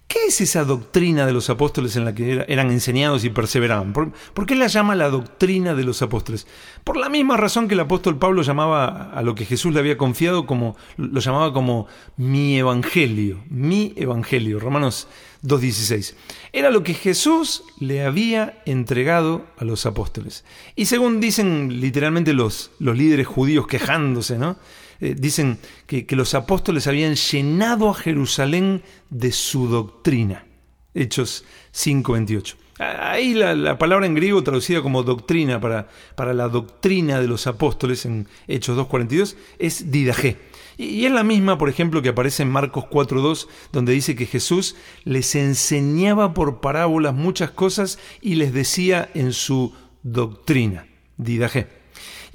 ¿Qué 0.07 0.27
es 0.27 0.39
esa 0.39 0.63
doctrina 0.65 1.25
de 1.25 1.33
los 1.33 1.49
apóstoles 1.49 1.95
en 1.95 2.05
la 2.05 2.13
que 2.13 2.45
eran 2.47 2.69
enseñados 2.69 3.25
y 3.25 3.31
perseveraban? 3.31 3.91
¿Por, 3.91 4.45
qué 4.45 4.55
la 4.55 4.67
llama 4.67 4.93
la 4.95 5.09
doctrina 5.09 5.73
de 5.73 5.83
los 5.83 6.03
apóstoles? 6.03 6.45
Por 6.83 6.95
la 6.97 7.09
misma 7.09 7.37
razón 7.37 7.67
que 7.67 7.73
el 7.73 7.79
apóstol 7.79 8.19
Pablo 8.19 8.43
llamaba 8.43 9.11
a 9.11 9.23
lo 9.23 9.33
que 9.33 9.45
Jesús 9.45 9.73
le 9.73 9.79
había 9.79 9.97
confiado 9.97 10.45
como 10.45 10.77
lo 10.97 11.19
llamaba 11.19 11.53
como 11.53 11.87
mi 12.17 12.57
evangelio, 12.57 13.43
mi 13.49 13.93
evangelio, 13.95 14.59
Romanos 14.59 15.07
2.16. 15.43 16.13
Era 16.53 16.69
lo 16.69 16.83
que 16.83 16.93
Jesús 16.93 17.63
le 17.79 18.03
había 18.03 18.61
entregado 18.65 19.47
a 19.57 19.65
los 19.65 19.87
apóstoles. 19.87 20.45
Y 20.75 20.85
según 20.85 21.19
dicen 21.19 21.81
literalmente 21.81 22.33
los, 22.33 22.71
los 22.77 22.95
líderes 22.95 23.25
judíos 23.25 23.65
quejándose, 23.65 24.37
¿no? 24.37 24.57
Eh, 24.99 25.15
dicen 25.17 25.59
que, 25.87 26.05
los 26.11 26.33
apóstoles 26.33 26.87
habían 26.87 27.15
llenado 27.15 27.89
a 27.89 27.93
Jerusalén 27.93 28.83
de 29.09 29.31
su 29.31 29.67
doctrina. 29.67 30.45
Hechos 30.93 31.43
5:28. 31.73 32.55
Ahí 32.77 33.33
la, 33.33 33.77
palabra 33.77 34.05
en 34.05 34.15
griego 34.15 34.43
traducida 34.43 34.81
como 34.81 35.03
doctrina 35.03 35.61
para, 35.61 35.87
para 36.15 36.33
la 36.33 36.49
doctrina 36.49 37.21
de 37.21 37.27
los 37.27 37.47
apóstoles 37.47 38.05
en 38.05 38.27
Hechos 38.47 38.77
2.42 38.77 39.35
es 39.59 39.91
didajé. 39.91 40.37
Y 40.77 41.05
es 41.05 41.11
la 41.11 41.23
misma, 41.23 41.57
por 41.57 41.69
ejemplo, 41.69 42.01
que 42.01 42.09
aparece 42.09 42.43
en 42.43 42.49
Marcos 42.49 42.85
4.2, 42.85 43.47
donde 43.71 43.93
dice 43.93 44.15
que 44.15 44.25
Jesús 44.25 44.75
les 45.05 45.35
enseñaba 45.35 46.33
por 46.33 46.59
parábolas 46.59 47.13
muchas 47.13 47.51
cosas 47.51 47.97
y 48.21 48.35
les 48.35 48.53
decía 48.53 49.09
en 49.13 49.31
su 49.31 49.73
doctrina, 50.03 50.87
didajé. 51.17 51.84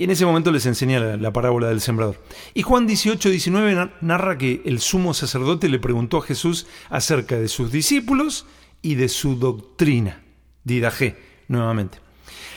Y 0.00 0.04
en 0.04 0.10
ese 0.12 0.24
momento 0.24 0.50
les 0.50 0.64
enseña 0.64 0.98
la, 0.98 1.30
parábola 1.30 1.68
del 1.68 1.82
sembrador. 1.82 2.16
Y 2.54 2.62
Juan 2.62 2.86
18, 2.86 3.28
19 3.28 3.90
narra 4.00 4.38
que 4.38 4.62
el 4.64 4.80
sumo 4.80 5.12
sacerdote 5.12 5.68
le 5.68 5.78
preguntó 5.78 6.16
a 6.16 6.22
Jesús 6.22 6.66
acerca 6.88 7.38
de 7.38 7.48
sus 7.48 7.70
discípulos 7.70 8.46
y 8.80 8.94
de 8.94 9.10
su 9.10 9.36
doctrina. 9.36 10.22
Didajé, 10.64 11.18
nuevamente. 11.48 11.98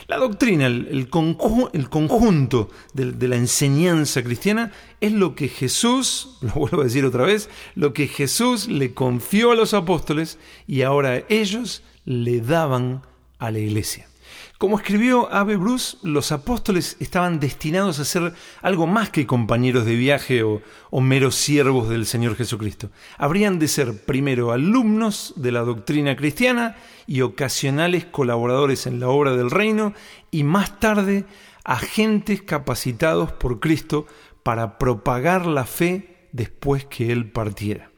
La 0.07 0.19
doctrina, 0.19 0.67
el, 0.67 1.09
conjunto 1.09 2.69
de, 2.93 3.12
de, 3.12 3.27
la 3.27 3.35
enseñanza 3.35 4.23
cristiana 4.23 4.71
es 5.01 5.12
lo 5.12 5.35
que 5.35 5.50
Jesús, 5.50 6.38
lo 6.41 6.53
vuelvo 6.53 6.79
a 6.79 6.85
decir 6.85 7.03
otra 7.03 7.25
vez, 7.25 7.50
lo 7.75 7.91
que 7.91 8.07
Jesús 8.07 8.69
le 8.69 8.93
confió 8.93 9.51
a 9.51 9.55
los 9.55 9.73
apóstoles 9.73 10.39
y 10.65 10.83
ahora 10.83 11.25
ellos 11.27 11.83
le 12.05 12.39
daban 12.39 13.01
a 13.38 13.51
la 13.51 13.59
iglesia. 13.59 14.07
Como 14.63 14.77
escribió 14.77 15.29
Ave 15.29 15.58
Bruce, 15.58 15.98
los 16.03 16.32
apóstoles 16.32 16.96
estaban 17.01 17.41
destinados 17.41 18.00
a 18.00 18.05
ser 18.05 18.32
algo 18.62 18.88
más 18.88 19.10
que 19.10 19.27
compañeros 19.27 19.84
de 19.84 19.98
viaje 19.98 20.41
o, 20.41 20.62
meros 21.01 21.36
siervos 21.36 21.89
del 21.89 22.05
Señor 22.05 22.38
Jesucristo. 22.38 22.89
Habrían 23.17 23.60
de 23.60 23.67
ser 23.67 24.05
primero 24.05 24.53
alumnos 24.53 25.34
de 25.36 25.51
la 25.51 25.63
doctrina 25.63 26.15
cristiana 26.15 26.77
y 27.08 27.20
ocasionales 27.20 28.05
colaboradores 28.05 28.88
en 28.88 29.01
la 29.01 29.10
obra 29.10 29.36
del 29.36 29.51
reino 29.51 29.93
y 30.32 30.46
más 30.46 30.79
tarde 30.79 31.25
agentes 31.65 32.41
capacitados 32.41 33.34
por 33.34 33.60
Cristo 33.60 34.08
para 34.43 34.77
propagar 34.77 35.46
la 35.46 35.65
fe 35.65 36.29
después 36.32 36.86
que 36.86 37.12
Él 37.12 37.29
partiera. 37.29 37.92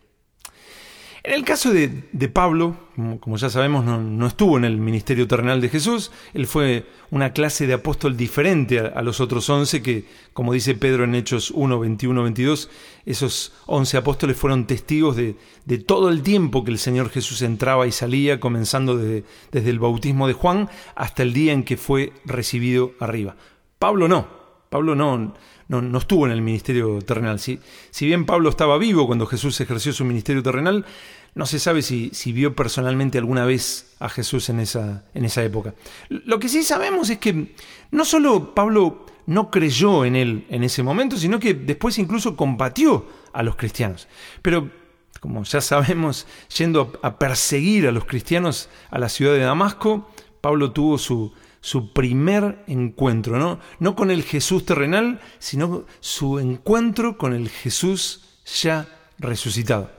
En 1.27 1.33
el 1.33 1.43
caso 1.43 1.73
de, 1.73 1.89
Pablo, 2.29 2.77
como, 3.19 3.37
ya 3.37 3.49
sabemos, 3.49 3.83
no, 3.83 4.27
estuvo 4.27 4.57
en 4.57 4.63
el 4.63 4.77
ministerio 4.77 5.27
terrenal 5.27 5.59
de 5.59 5.69
Jesús, 5.69 6.11
él 6.35 6.45
fue 6.45 6.85
una 7.09 7.33
clase 7.33 7.65
de 7.65 7.73
apóstol 7.73 8.15
diferente 8.15 8.79
a, 8.79 9.01
los 9.01 9.19
otros 9.19 9.49
once 9.49 9.81
que, 9.81 10.05
como 10.33 10.53
dice 10.53 10.75
Pedro 10.75 11.03
en 11.03 11.15
Hechos 11.15 11.49
1, 11.49 11.79
21, 11.79 12.21
22, 12.21 12.69
esos 13.07 13.53
once 13.65 13.97
apóstoles 13.97 14.37
fueron 14.37 14.67
testigos 14.67 15.15
de, 15.15 15.35
todo 15.87 16.09
el 16.09 16.21
tiempo 16.21 16.63
que 16.63 16.69
el 16.69 16.77
Señor 16.77 17.09
Jesús 17.09 17.41
entraba 17.41 17.87
y 17.87 17.91
salía, 17.91 18.39
comenzando 18.39 18.95
desde, 18.95 19.23
desde 19.51 19.71
el 19.71 19.79
bautismo 19.79 20.27
de 20.27 20.33
Juan 20.33 20.69
hasta 20.93 21.23
el 21.23 21.33
día 21.33 21.53
en 21.53 21.63
que 21.63 21.75
fue 21.75 22.13
recibido 22.25 22.91
arriba. 22.99 23.35
Pablo 23.79 24.07
no, 24.07 24.27
Pablo 24.69 24.93
no, 24.93 25.33
no, 25.67 25.97
estuvo 25.97 26.25
en 26.25 26.31
el 26.31 26.41
ministerio 26.41 27.01
terrenal. 27.01 27.39
Si, 27.39 27.59
si, 27.89 28.05
bien 28.05 28.25
Pablo 28.25 28.49
estaba 28.49 28.77
vivo 28.77 29.07
cuando 29.07 29.25
Jesús 29.25 29.59
ejerció 29.61 29.93
su 29.93 30.05
ministerio 30.05 30.43
terrenal, 30.43 30.85
no 31.33 31.45
se 31.45 31.59
sabe 31.59 31.81
si, 31.81 32.11
si, 32.13 32.31
vio 32.31 32.55
personalmente 32.55 33.17
alguna 33.17 33.45
vez 33.45 33.95
a 33.99 34.09
Jesús 34.09 34.49
en 34.49 34.59
esa, 34.59 35.05
en 35.13 35.25
esa 35.25 35.43
época. 35.43 35.73
Lo 36.09 36.39
que 36.39 36.49
sí 36.49 36.63
sabemos 36.63 37.09
es 37.09 37.17
que 37.17 37.55
no 37.91 38.05
solo 38.05 38.53
Pablo 38.53 39.05
no 39.25 39.49
creyó 39.49 40.05
en 40.05 40.15
él 40.15 40.45
en 40.49 40.63
ese 40.63 40.83
momento, 40.83 41.17
sino 41.17 41.39
que 41.39 41.53
después 41.53 41.97
incluso 41.97 42.35
combatió 42.35 43.07
a 43.33 43.43
los 43.43 43.55
cristianos. 43.55 44.07
Pero, 44.41 44.69
como 45.19 45.43
ya 45.43 45.61
sabemos, 45.61 46.27
yendo 46.55 46.93
a 47.01 47.17
perseguir 47.17 47.87
a 47.87 47.91
los 47.91 48.05
cristianos 48.05 48.69
a 48.91 48.99
la 48.99 49.09
ciudad 49.09 49.33
de 49.33 49.39
Damasco, 49.39 50.09
Pablo 50.41 50.71
tuvo 50.71 50.99
su, 50.99 51.33
su 51.65 51.93
primer 51.93 52.63
encuentro, 52.67 53.39
¿no? 53.39 53.59
no 53.79 53.95
con 53.95 54.11
el 54.11 54.21
Jesús 54.21 54.67
terrenal, 54.67 55.19
sino 55.39 55.85
su 55.99 56.37
encuentro 56.37 57.17
con 57.17 57.33
el 57.33 57.49
Jesús 57.49 58.21
ya 58.61 58.87
resucitado. 59.17 59.89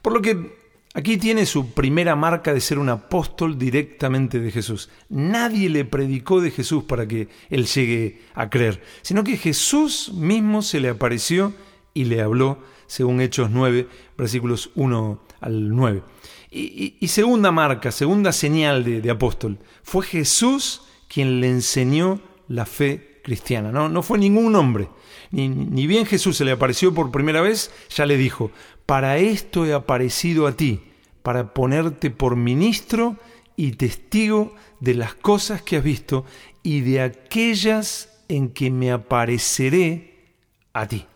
Por 0.00 0.14
lo 0.14 0.22
que 0.22 0.56
aquí 0.94 1.18
tiene 1.18 1.44
su 1.44 1.72
primera 1.74 2.16
marca 2.16 2.54
de 2.54 2.62
ser 2.62 2.78
un 2.78 2.88
apóstol 2.88 3.58
directamente 3.58 4.40
de 4.40 4.50
Jesús. 4.50 4.88
Nadie 5.10 5.68
le 5.68 5.84
predicó 5.84 6.40
de 6.40 6.50
Jesús 6.50 6.84
para 6.84 7.06
que 7.06 7.28
él 7.50 7.66
llegue 7.66 8.22
a 8.32 8.48
creer, 8.48 8.82
sino 9.02 9.22
que 9.22 9.36
Jesús 9.36 10.12
mismo 10.14 10.62
se 10.62 10.80
le 10.80 10.88
apareció 10.88 11.52
y 11.92 12.06
le 12.06 12.22
habló, 12.22 12.58
según 12.86 13.20
Hechos 13.20 13.50
9, 13.50 13.86
versículos 14.16 14.70
1 14.76 15.20
al 15.42 15.68
9. 15.68 16.02
Y, 16.50 17.06
segunda 17.08 17.50
marca, 17.50 17.92
segunda 17.92 18.32
señal 18.32 18.82
de, 18.82 19.02
de 19.02 19.10
apóstol, 19.10 19.58
fue 19.82 20.06
Jesús 20.06 20.82
quien 21.12 21.40
le 21.40 21.48
enseñó 21.48 22.20
la 22.48 22.64
fe 22.64 23.20
cristiana. 23.22 23.70
No, 23.70 23.88
no 23.88 24.02
fue 24.02 24.18
ningún 24.18 24.54
hombre. 24.56 24.88
Ni, 25.30 25.48
ni 25.48 25.86
bien 25.86 26.06
Jesús 26.06 26.36
se 26.36 26.44
le 26.44 26.52
apareció 26.52 26.94
por 26.94 27.10
primera 27.10 27.40
vez, 27.40 27.70
ya 27.90 28.06
le 28.06 28.16
dijo, 28.16 28.50
para 28.86 29.18
esto 29.18 29.66
he 29.66 29.72
aparecido 29.72 30.46
a 30.46 30.52
ti, 30.52 30.80
para 31.22 31.54
ponerte 31.54 32.10
por 32.10 32.36
ministro 32.36 33.16
y 33.56 33.72
testigo 33.72 34.54
de 34.80 34.94
las 34.94 35.14
cosas 35.14 35.62
que 35.62 35.76
has 35.76 35.84
visto 35.84 36.24
y 36.62 36.80
de 36.80 37.02
aquellas 37.02 38.08
en 38.28 38.48
que 38.48 38.70
me 38.70 38.90
apareceré 38.90 40.34
a 40.72 40.86
ti. 40.86 41.06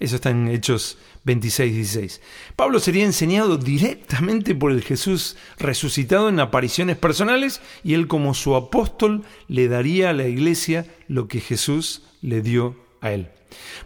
Eso 0.00 0.16
está 0.16 0.30
en 0.30 0.48
Hechos 0.48 0.98
26, 1.24 1.74
16. 1.74 2.20
Pablo 2.56 2.78
sería 2.78 3.04
enseñado 3.04 3.56
directamente 3.56 4.54
por 4.54 4.72
el 4.72 4.82
Jesús 4.82 5.36
resucitado 5.58 6.28
en 6.28 6.40
apariciones 6.40 6.96
personales 6.96 7.60
y 7.82 7.94
él 7.94 8.06
como 8.06 8.34
su 8.34 8.54
apóstol 8.56 9.24
le 9.48 9.68
daría 9.68 10.10
a 10.10 10.14
la 10.14 10.26
iglesia 10.26 10.86
lo 11.08 11.28
que 11.28 11.40
Jesús 11.40 12.02
le 12.20 12.42
dio 12.42 12.76
a 13.00 13.12
él. 13.12 13.28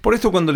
Por 0.00 0.14
esto 0.14 0.30
cuando, 0.30 0.52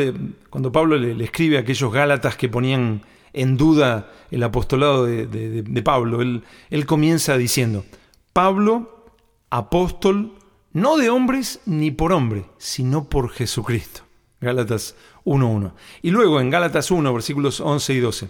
cuando 0.51 0.73
Pablo 0.73 0.97
le, 0.97 1.23
escribe 1.23 1.57
a 1.57 1.61
aquellos 1.61 1.93
Gálatas 1.93 2.37
que 2.37 2.49
ponían 2.49 3.03
en 3.33 3.57
duda 3.57 4.11
el 4.31 4.43
apostolado 4.43 5.07
de, 5.07 5.27
de 5.27 5.83
Pablo, 5.83 6.21
él, 6.23 6.43
él 6.71 6.87
comienza 6.87 7.37
diciendo, 7.37 7.85
Pablo, 8.33 9.07
apóstol, 9.51 10.33
no 10.73 10.97
de 10.97 11.11
hombres 11.11 11.61
ni 11.67 11.91
por 11.91 12.13
hombre, 12.13 12.47
sino 12.59 13.05
por 13.05 13.31
Jesucristo. 13.31 14.03
Gálatas 14.41 14.97
1.1. 15.25 15.73
Y 16.03 16.11
luego 16.11 16.41
en 16.41 16.51
Gálatas 16.51 16.91
1, 16.91 17.13
versículos 17.13 17.61
11 17.61 17.95
y 17.95 18.01
12. 18.01 18.29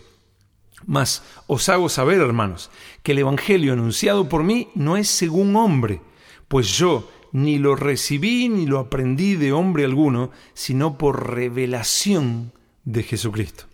Mas 0.87 1.23
os 1.47 1.69
hago 1.69 1.89
saber, 1.89 2.21
hermanos, 2.21 2.71
que 3.03 3.13
el 3.13 3.19
Evangelio 3.19 3.73
anunciado 3.73 4.29
por 4.29 4.43
mí 4.43 4.69
no 4.75 4.97
es 4.97 5.09
según 5.09 5.55
hombre, 5.57 6.01
pues 6.49 6.77
yo 6.77 7.09
ni 7.33 7.59
lo 7.59 7.77
recibí 7.77 8.49
ni 8.49 8.67
lo 8.67 8.79
aprendí 8.79 9.37
de 9.37 9.53
hombre 9.53 9.85
alguno, 9.85 10.31
sino 10.55 10.99
por 10.99 11.35
revelación 11.35 12.53
de 12.85 13.03
Jesucristo. 13.03 13.72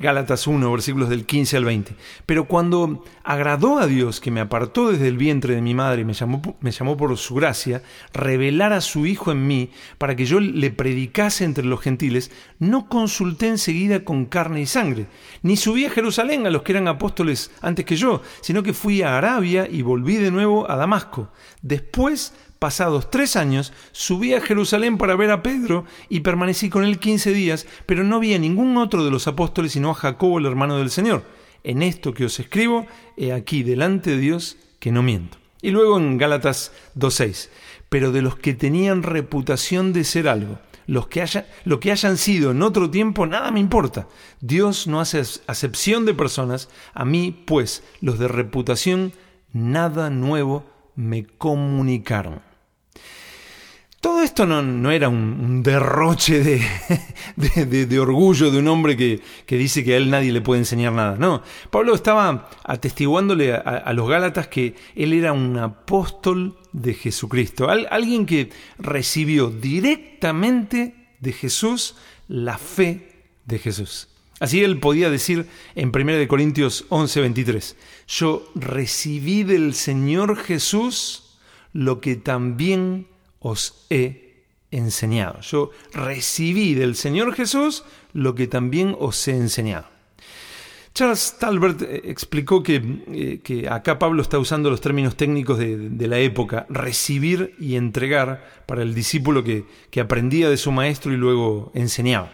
Gálatas 0.00 0.46
1, 0.46 0.72
versículos 0.72 1.10
del 1.10 1.26
15 1.26 1.58
al 1.58 1.66
20. 1.66 1.94
Pero 2.24 2.46
cuando 2.46 3.04
agradó 3.22 3.78
a 3.78 3.86
Dios, 3.86 4.18
que 4.18 4.30
me 4.30 4.40
apartó 4.40 4.90
desde 4.90 5.06
el 5.08 5.18
vientre 5.18 5.54
de 5.54 5.60
mi 5.60 5.74
madre 5.74 6.00
y 6.00 6.04
me 6.06 6.14
llamó, 6.14 6.56
me 6.60 6.70
llamó 6.70 6.96
por 6.96 7.14
su 7.18 7.34
gracia, 7.34 7.82
revelar 8.14 8.72
a 8.72 8.80
su 8.80 9.04
Hijo 9.04 9.30
en 9.30 9.46
mí, 9.46 9.68
para 9.98 10.16
que 10.16 10.24
yo 10.24 10.40
le 10.40 10.70
predicase 10.70 11.44
entre 11.44 11.66
los 11.66 11.82
gentiles, 11.82 12.30
no 12.58 12.88
consulté 12.88 13.48
enseguida 13.48 14.02
con 14.02 14.24
carne 14.24 14.62
y 14.62 14.66
sangre, 14.66 15.06
ni 15.42 15.58
subí 15.58 15.84
a 15.84 15.90
Jerusalén 15.90 16.46
a 16.46 16.50
los 16.50 16.62
que 16.62 16.72
eran 16.72 16.88
apóstoles 16.88 17.50
antes 17.60 17.84
que 17.84 17.96
yo, 17.96 18.22
sino 18.40 18.62
que 18.62 18.72
fui 18.72 19.02
a 19.02 19.18
Arabia 19.18 19.68
y 19.70 19.82
volví 19.82 20.16
de 20.16 20.30
nuevo 20.30 20.70
a 20.70 20.76
Damasco. 20.76 21.28
Después 21.60 22.32
pasados 22.60 23.10
tres 23.10 23.36
años, 23.36 23.72
subí 23.90 24.34
a 24.34 24.40
Jerusalén 24.42 24.98
para 24.98 25.16
ver 25.16 25.30
a 25.30 25.42
Pedro 25.42 25.86
y 26.10 26.20
permanecí 26.20 26.68
con 26.68 26.84
él 26.84 26.98
quince 26.98 27.32
días, 27.32 27.66
pero 27.86 28.04
no 28.04 28.20
vi 28.20 28.34
a 28.34 28.38
ningún 28.38 28.76
otro 28.76 29.02
de 29.02 29.10
los 29.10 29.26
apóstoles 29.26 29.72
sino 29.72 29.89
a 29.90 29.94
Jacobo, 29.94 30.38
el 30.38 30.46
hermano 30.46 30.78
del 30.78 30.90
Señor. 30.90 31.24
En 31.62 31.82
esto 31.82 32.14
que 32.14 32.24
os 32.24 32.40
escribo, 32.40 32.86
he 33.16 33.32
aquí 33.32 33.62
delante 33.62 34.10
de 34.10 34.18
Dios 34.18 34.56
que 34.78 34.92
no 34.92 35.02
miento. 35.02 35.38
Y 35.62 35.70
luego 35.70 35.98
en 35.98 36.16
Gálatas 36.16 36.72
2.6, 36.96 37.50
pero 37.88 38.12
de 38.12 38.22
los 38.22 38.36
que 38.36 38.54
tenían 38.54 39.02
reputación 39.02 39.92
de 39.92 40.04
ser 40.04 40.28
algo, 40.28 40.58
los 40.86 41.06
que 41.08 41.20
haya, 41.20 41.46
lo 41.64 41.78
que 41.80 41.92
hayan 41.92 42.16
sido 42.16 42.50
en 42.50 42.62
otro 42.62 42.90
tiempo, 42.90 43.26
nada 43.26 43.50
me 43.50 43.60
importa. 43.60 44.08
Dios 44.40 44.86
no 44.86 45.00
hace 45.00 45.22
acepción 45.46 46.06
de 46.06 46.14
personas, 46.14 46.68
a 46.94 47.04
mí 47.04 47.44
pues 47.46 47.84
los 48.00 48.18
de 48.18 48.28
reputación, 48.28 49.12
nada 49.52 50.10
nuevo 50.10 50.64
me 50.96 51.24
comunicaron. 51.26 52.49
Todo 54.00 54.22
esto 54.22 54.46
no, 54.46 54.90
era 54.90 55.10
un, 55.10 55.62
derroche 55.62 56.42
de, 57.36 57.86
de, 57.86 58.00
orgullo 58.00 58.50
de 58.50 58.58
un 58.58 58.68
hombre 58.68 58.96
que, 58.96 59.20
dice 59.46 59.84
que 59.84 59.92
a 59.92 59.96
él 59.98 60.08
nadie 60.08 60.32
le 60.32 60.40
puede 60.40 60.60
enseñar 60.60 60.94
nada. 60.94 61.16
No, 61.18 61.42
Pablo 61.68 61.94
estaba 61.94 62.48
atestiguándole 62.64 63.52
a, 63.52 63.92
los 63.92 64.08
Gálatas 64.08 64.48
que 64.48 64.74
él 64.94 65.12
era 65.12 65.34
un 65.34 65.58
apóstol 65.58 66.56
de 66.72 66.94
Jesucristo, 66.94 67.68
alguien 67.68 68.24
que 68.24 68.48
recibió 68.78 69.50
directamente 69.50 70.94
de 71.20 71.32
Jesús 71.34 71.96
la 72.26 72.56
fe 72.56 73.26
de 73.44 73.58
Jesús. 73.58 74.08
Así 74.38 74.64
él 74.64 74.80
podía 74.80 75.10
decir 75.10 75.46
en 75.74 75.92
1 75.94 76.26
Corintios 76.26 76.86
11, 76.88 77.20
23, 77.20 77.76
yo 78.08 78.50
recibí 78.54 79.42
del 79.42 79.74
Señor 79.74 80.38
Jesús 80.38 81.36
lo 81.74 82.00
que 82.00 82.16
también 82.16 83.09
os 83.40 83.86
he 83.90 84.30
enseñado. 84.70 85.40
Yo 85.40 85.70
recibí 85.92 86.74
del 86.74 86.94
Señor 86.94 87.34
Jesús 87.34 87.84
lo 88.12 88.34
que 88.34 88.46
también 88.46 88.96
os 88.98 89.26
he 89.28 89.32
enseñado. 89.32 89.86
Charles 90.92 91.36
Talbert 91.38 91.82
eh, 91.82 92.02
explicó 92.04 92.62
eh, 92.66 93.40
que, 93.42 93.68
acá 93.68 93.98
Pablo 93.98 94.22
está 94.22 94.38
usando 94.38 94.70
los 94.70 94.80
términos 94.80 95.16
técnicos 95.16 95.58
de, 95.58 96.08
la 96.08 96.18
época, 96.18 96.66
recibir 96.68 97.54
y 97.58 97.76
entregar 97.76 98.62
para 98.66 98.82
el 98.82 98.94
discípulo 98.94 99.44
que, 99.44 99.64
aprendía 100.00 100.50
de 100.50 100.56
su 100.56 100.72
maestro 100.72 101.12
y 101.12 101.16
luego 101.16 101.70
enseñaba. 101.74 102.32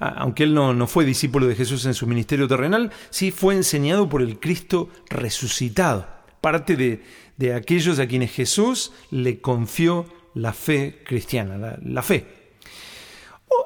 Aunque 0.00 0.42
él 0.42 0.54
no, 0.54 0.74
no, 0.74 0.86
fue 0.86 1.04
discípulo 1.04 1.46
de 1.46 1.54
Jesús 1.54 1.86
en 1.86 1.94
su 1.94 2.06
ministerio 2.06 2.46
terrenal, 2.46 2.90
sí 3.10 3.30
fue 3.30 3.54
enseñado 3.54 4.08
por 4.08 4.22
el 4.22 4.38
Cristo 4.38 4.90
resucitado, 5.08 6.06
parte 6.40 6.76
de, 6.76 7.02
de 7.36 7.54
aquellos 7.54 7.98
a 8.00 8.06
quienes 8.06 8.32
Jesús 8.32 8.92
le 9.10 9.40
confió 9.40 10.06
la 10.34 10.52
fe 10.52 11.02
cristiana, 11.04 11.78
la, 11.82 12.02
fe. 12.02 12.26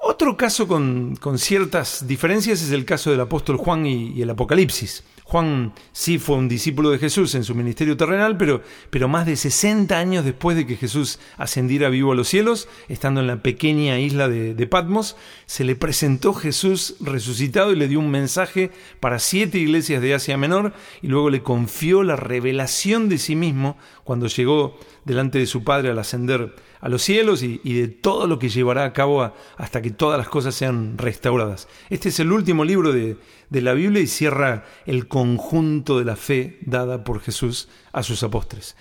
otro 0.02 0.36
caso 0.36 0.68
con, 0.68 1.16
ciertas 1.36 2.06
diferencias 2.06 2.62
es 2.62 2.70
el 2.70 2.84
caso 2.84 3.10
del 3.10 3.20
apóstol 3.20 3.56
Juan 3.56 3.86
y, 3.86 4.20
el 4.20 4.30
Apocalipsis. 4.30 5.04
Juan 5.28 5.74
sí 5.92 6.18
fue 6.18 6.36
un 6.36 6.48
discípulo 6.48 6.88
de 6.88 6.98
Jesús 6.98 7.34
en 7.34 7.44
su 7.44 7.54
ministerio 7.54 7.98
terrenal, 7.98 8.38
pero, 8.38 8.62
pero 8.88 9.08
más 9.08 9.26
de 9.26 9.36
60 9.36 9.94
años 9.94 10.24
después 10.24 10.56
de 10.56 10.66
que 10.66 10.76
Jesús 10.76 11.18
ascendiera 11.36 11.90
vivo 11.90 12.12
a 12.12 12.14
los 12.14 12.28
cielos, 12.28 12.66
estando 12.88 13.20
en 13.20 13.26
la 13.26 13.42
pequeña 13.42 13.98
isla 14.00 14.30
de, 14.30 14.54
de 14.54 14.66
Patmos, 14.66 15.16
se 15.44 15.64
le 15.64 15.76
presentó 15.76 16.32
Jesús 16.32 16.96
resucitado 17.00 17.72
y 17.72 17.76
le 17.76 17.88
dio 17.88 17.98
un 17.98 18.10
mensaje 18.10 18.70
para 19.00 19.18
siete 19.18 19.58
iglesias 19.58 20.00
de 20.00 20.14
Asia 20.14 20.38
Menor 20.38 20.72
y 21.02 21.08
luego 21.08 21.28
le 21.28 21.42
confió 21.42 22.02
la 22.04 22.16
revelación 22.16 23.10
de 23.10 23.18
sí 23.18 23.36
mismo 23.36 23.76
cuando 24.04 24.28
llegó 24.28 24.78
delante 25.04 25.38
de 25.38 25.46
su 25.46 25.62
Padre 25.62 25.90
al 25.90 25.98
ascender 25.98 26.54
a 26.80 26.88
los 26.88 27.02
cielos 27.02 27.42
y, 27.42 27.58
de 27.58 27.88
todo 27.88 28.26
lo 28.26 28.38
que 28.38 28.48
llevará 28.48 28.84
a 28.84 28.92
cabo 28.92 29.32
hasta 29.56 29.82
que 29.82 29.90
todas 29.90 30.18
las 30.18 30.28
cosas 30.28 30.54
sean 30.54 30.96
restauradas. 30.96 31.68
Este 31.90 32.08
es 32.08 32.20
el 32.20 32.32
último 32.32 32.64
libro 32.64 32.92
de, 32.92 33.16
la 33.50 33.74
Biblia 33.74 34.02
y 34.02 34.06
cierra 34.06 34.64
el 34.86 35.08
conjunto 35.08 35.98
de 35.98 36.04
la 36.04 36.16
fe 36.16 36.58
dada 36.62 37.04
por 37.04 37.20
Jesús 37.20 37.68
a 37.92 38.02
sus 38.02 38.22
apóstoles. 38.22 38.76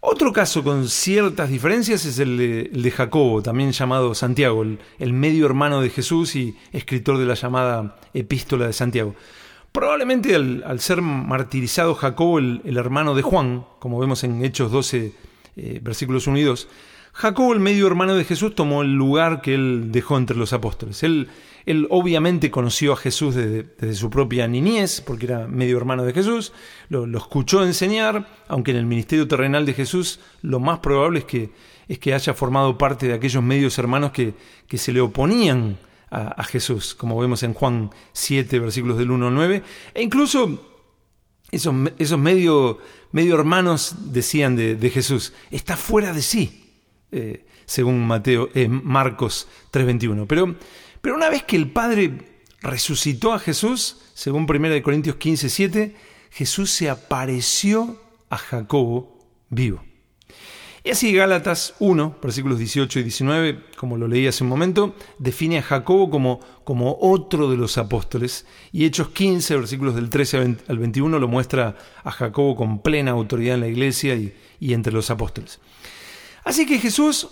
Otro 0.00 0.32
caso 0.32 0.64
con 0.64 0.88
ciertas 0.88 1.48
diferencias 1.48 2.04
es 2.04 2.18
el 2.18 2.36
de, 2.72 2.90
Jacobo, 2.90 3.40
también 3.40 3.70
llamado 3.70 4.16
Santiago, 4.16 4.64
el, 4.64 5.12
medio 5.12 5.46
hermano 5.46 5.80
de 5.80 5.90
Jesús 5.90 6.34
y 6.34 6.56
escritor 6.72 7.18
de 7.18 7.26
la 7.26 7.34
llamada 7.34 7.96
Epístola 8.12 8.66
de 8.66 8.72
Santiago. 8.72 9.14
Probablemente 9.70 10.34
al, 10.34 10.80
ser 10.80 11.02
martirizado 11.02 11.94
Jacobo, 11.94 12.40
el, 12.40 12.62
el, 12.64 12.78
hermano 12.78 13.14
de 13.14 13.22
Juan, 13.22 13.64
como 13.78 14.00
vemos 14.00 14.24
en 14.24 14.44
Hechos 14.44 14.72
12, 14.72 15.12
eh, 15.54 15.80
versículos 15.80 16.26
1 16.26 16.38
y 16.38 16.42
2, 16.42 16.68
Jacobo, 17.12 17.52
el 17.52 17.60
medio 17.60 17.86
hermano 17.86 18.16
de 18.16 18.24
Jesús, 18.24 18.54
tomó 18.54 18.82
el 18.82 18.94
lugar 18.94 19.40
que 19.40 19.54
él 19.54 19.92
dejó 19.92 20.16
entre 20.16 20.36
los 20.36 20.52
apóstoles. 20.52 21.02
Él, 21.02 21.28
él 21.66 21.86
obviamente 21.90 22.50
conoció 22.50 22.92
a 22.92 22.96
Jesús 22.96 23.34
desde, 23.34 23.94
su 23.94 24.10
propia 24.10 24.48
niñez, 24.48 25.00
porque 25.00 25.26
era 25.26 25.46
medio 25.46 25.76
hermano 25.76 26.04
de 26.04 26.12
Jesús, 26.12 26.52
lo, 26.88 27.04
escuchó 27.16 27.64
enseñar, 27.64 28.26
aunque 28.48 28.72
en 28.72 28.78
el 28.78 28.86
ministerio 28.86 29.28
terrenal 29.28 29.66
de 29.66 29.74
Jesús 29.74 30.20
lo 30.42 30.60
más 30.60 30.80
probable 30.80 31.20
es 31.20 31.24
que, 31.24 31.50
es 31.88 31.98
que 31.98 32.14
haya 32.14 32.34
formado 32.34 32.78
parte 32.78 33.06
de 33.06 33.14
aquellos 33.14 33.42
medios 33.42 33.78
hermanos 33.78 34.12
que, 34.12 34.34
que 34.66 34.78
se 34.78 34.92
le 34.92 35.00
oponían 35.00 35.78
a, 36.12 36.44
Jesús, 36.44 36.94
como 36.94 37.18
vemos 37.18 37.42
en 37.42 37.54
Juan 37.54 37.90
7, 38.12 38.58
versículos 38.58 38.98
del 38.98 39.10
1 39.10 39.28
al 39.28 39.34
9, 39.34 39.62
e 39.94 40.02
incluso 40.02 40.60
esos, 41.50 41.74
esos 41.98 42.18
medio, 42.18 42.80
medio 43.12 43.34
hermanos 43.34 43.94
decían 44.12 44.54
de, 44.54 44.90
Jesús, 44.90 45.32
está 45.50 45.74
fuera 45.74 46.12
de 46.12 46.20
sí, 46.20 46.82
eh, 47.12 47.46
según 47.64 48.06
Mateo, 48.06 48.50
eh, 48.54 48.68
Marcos 48.68 49.48
3:21. 49.70 50.26
Pero, 50.26 50.54
pero 51.02 51.16
una 51.16 51.28
vez 51.28 51.42
que 51.42 51.56
el 51.56 51.70
Padre 51.70 52.40
resucitó 52.62 53.34
a 53.34 53.38
Jesús, 53.38 53.98
según 54.14 54.46
1 54.48 54.82
Corintios 54.82 55.16
15:7, 55.16 55.94
Jesús 56.30 56.70
se 56.70 56.88
apareció 56.88 58.00
a 58.30 58.38
Jacobo 58.38 59.18
vivo. 59.50 59.82
Y 60.84 60.90
así 60.90 61.12
Gálatas 61.12 61.74
1, 61.78 62.16
versículos 62.20 62.58
18 62.58 63.00
y 63.00 63.02
19, 63.02 63.64
como 63.76 63.96
lo 63.96 64.08
leí 64.08 64.26
hace 64.26 64.42
un 64.42 64.50
momento, 64.50 64.96
define 65.18 65.58
a 65.58 65.62
Jacobo 65.62 66.10
como, 66.10 66.40
como 66.64 66.96
otro 67.00 67.48
de 67.48 67.56
los 67.56 67.78
apóstoles. 67.78 68.46
Y 68.72 68.84
Hechos 68.84 69.10
15, 69.10 69.56
versículos 69.56 69.94
del 69.94 70.10
13 70.10 70.56
al 70.66 70.78
21, 70.78 71.20
lo 71.20 71.28
muestra 71.28 71.76
a 72.02 72.10
Jacobo 72.10 72.56
con 72.56 72.82
plena 72.82 73.12
autoridad 73.12 73.54
en 73.54 73.60
la 73.60 73.68
iglesia 73.68 74.16
y, 74.16 74.34
y 74.58 74.72
entre 74.72 74.92
los 74.92 75.10
apóstoles. 75.10 75.60
Así 76.42 76.66
que 76.66 76.80
Jesús 76.80 77.28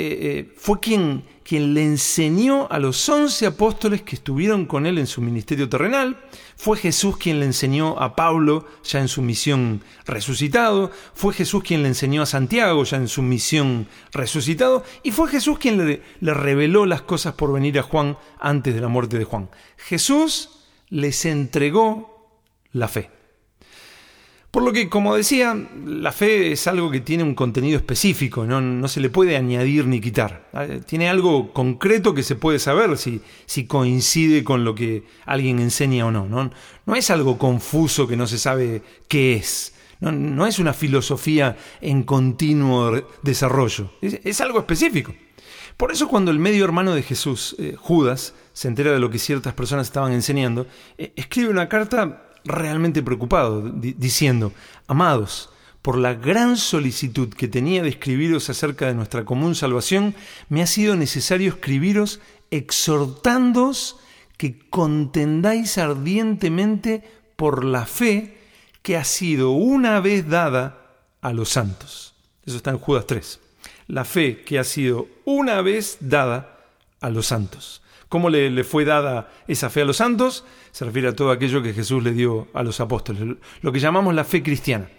eh, 0.00 0.18
eh, 0.22 0.52
fue 0.56 0.80
quien, 0.80 1.24
quien 1.42 1.74
le 1.74 1.84
enseñó 1.84 2.66
a 2.70 2.78
los 2.78 3.06
once 3.10 3.44
apóstoles 3.44 4.00
que 4.00 4.16
estuvieron 4.16 4.64
con 4.64 4.86
él 4.86 4.96
en 4.96 5.06
su 5.06 5.20
ministerio 5.20 5.68
terrenal, 5.68 6.16
fue 6.56 6.78
Jesús 6.78 7.18
quien 7.18 7.38
le 7.38 7.44
enseñó 7.44 7.98
a 7.98 8.16
Pablo 8.16 8.66
ya 8.82 9.00
en 9.00 9.08
su 9.08 9.20
misión 9.20 9.82
resucitado, 10.06 10.90
fue 11.12 11.34
Jesús 11.34 11.62
quien 11.62 11.82
le 11.82 11.88
enseñó 11.88 12.22
a 12.22 12.26
Santiago 12.26 12.82
ya 12.84 12.96
en 12.96 13.08
su 13.08 13.20
misión 13.20 13.88
resucitado, 14.10 14.84
y 15.02 15.10
fue 15.10 15.28
Jesús 15.28 15.58
quien 15.58 15.76
le, 15.86 16.02
le 16.20 16.32
reveló 16.32 16.86
las 16.86 17.02
cosas 17.02 17.34
por 17.34 17.52
venir 17.52 17.78
a 17.78 17.82
Juan 17.82 18.16
antes 18.38 18.74
de 18.74 18.80
la 18.80 18.88
muerte 18.88 19.18
de 19.18 19.24
Juan. 19.24 19.50
Jesús 19.76 20.64
les 20.88 21.26
entregó 21.26 22.30
la 22.72 22.88
fe. 22.88 23.19
Por 24.60 24.66
lo 24.66 24.74
que, 24.74 24.90
como 24.90 25.16
decía, 25.16 25.56
la 25.86 26.12
fe 26.12 26.52
es 26.52 26.66
algo 26.66 26.90
que 26.90 27.00
tiene 27.00 27.22
un 27.22 27.34
contenido 27.34 27.78
específico, 27.78 28.44
no, 28.44 28.88
se 28.88 29.00
le 29.00 29.08
puede 29.08 29.34
añadir 29.34 29.86
ni 29.86 30.02
quitar. 30.02 30.50
Ah, 30.52 30.66
tiene 30.84 31.08
algo 31.08 31.54
concreto 31.54 32.12
que 32.12 32.22
se 32.22 32.36
puede 32.36 32.58
saber 32.58 32.98
si, 32.98 33.22
si 33.46 33.64
coincide 33.64 34.44
con 34.44 34.62
lo 34.62 34.74
que 34.74 35.04
alguien 35.24 35.60
enseña 35.60 36.04
o 36.04 36.10
no. 36.10 36.26
no. 36.26 36.50
No 36.84 36.94
es 36.94 37.08
algo 37.08 37.38
confuso 37.38 38.06
que 38.06 38.18
no 38.18 38.26
se 38.26 38.36
sabe 38.36 38.82
qué 39.08 39.36
es. 39.36 39.72
No, 40.00 40.46
es 40.46 40.58
una 40.58 40.74
filosofía 40.74 41.56
en 41.80 42.02
continuo 42.02 43.02
desarrollo. 43.22 43.90
Es, 44.02 44.42
algo 44.42 44.58
específico. 44.58 45.14
Por 45.78 45.90
eso 45.90 46.06
cuando 46.06 46.30
el 46.30 46.38
medio 46.38 46.66
hermano 46.66 46.94
de 46.94 47.02
Jesús, 47.02 47.56
eh, 47.58 47.76
Judas, 47.78 48.34
se 48.52 48.68
entera 48.68 48.92
de 48.92 48.98
lo 48.98 49.08
que 49.08 49.18
ciertas 49.18 49.54
personas 49.54 49.86
estaban 49.86 50.12
enseñando, 50.12 50.66
eh, 50.98 51.14
escribe 51.16 51.48
una 51.48 51.70
carta 51.70 52.26
realmente 52.44 53.02
preocupado, 53.02 53.62
diciendo, 53.62 54.52
amados, 54.86 55.50
por 55.82 55.96
la 55.96 56.14
gran 56.14 56.56
solicitud 56.56 57.32
que 57.32 57.48
tenía 57.48 57.82
de 57.82 57.88
escribiros 57.88 58.50
acerca 58.50 58.86
de 58.86 58.94
nuestra 58.94 59.24
común 59.24 59.54
salvación, 59.54 60.14
me 60.48 60.62
ha 60.62 60.66
sido 60.66 60.96
necesario 60.96 61.48
escribiros 61.50 62.20
exhortándoos 62.50 63.96
que 64.36 64.58
contendáis 64.68 65.78
ardientemente 65.78 67.02
por 67.36 67.64
la 67.64 67.86
fe 67.86 68.38
que 68.82 68.96
ha 68.96 69.04
sido 69.04 69.50
una 69.50 70.00
vez 70.00 70.28
dada 70.28 70.98
a 71.20 71.32
los 71.32 71.50
santos. 71.50 72.14
Eso 72.44 72.56
está 72.56 72.70
en 72.70 72.78
Judas 72.78 73.06
3. 73.06 73.40
La 73.88 74.04
fe 74.04 74.42
que 74.42 74.58
ha 74.58 74.64
sido 74.64 75.08
una 75.24 75.60
vez 75.62 75.98
dada 76.00 76.58
a 77.00 77.10
los 77.10 77.26
santos. 77.26 77.82
¿Cómo 78.10 78.28
le, 78.28 78.64
fue 78.64 78.84
dada 78.84 79.32
esa 79.46 79.70
fe 79.70 79.82
a 79.82 79.84
los 79.84 79.98
santos? 79.98 80.44
Se 80.72 80.84
refiere 80.84 81.06
a 81.06 81.14
todo 81.14 81.30
aquello 81.30 81.62
que 81.62 81.72
Jesús 81.72 82.02
le 82.02 82.10
dio 82.10 82.48
a 82.54 82.64
los 82.64 82.80
apóstoles, 82.80 83.36
lo 83.62 83.72
que 83.72 83.78
llamamos 83.78 84.16
la 84.16 84.24
fe 84.24 84.42
cristiana. 84.42 84.90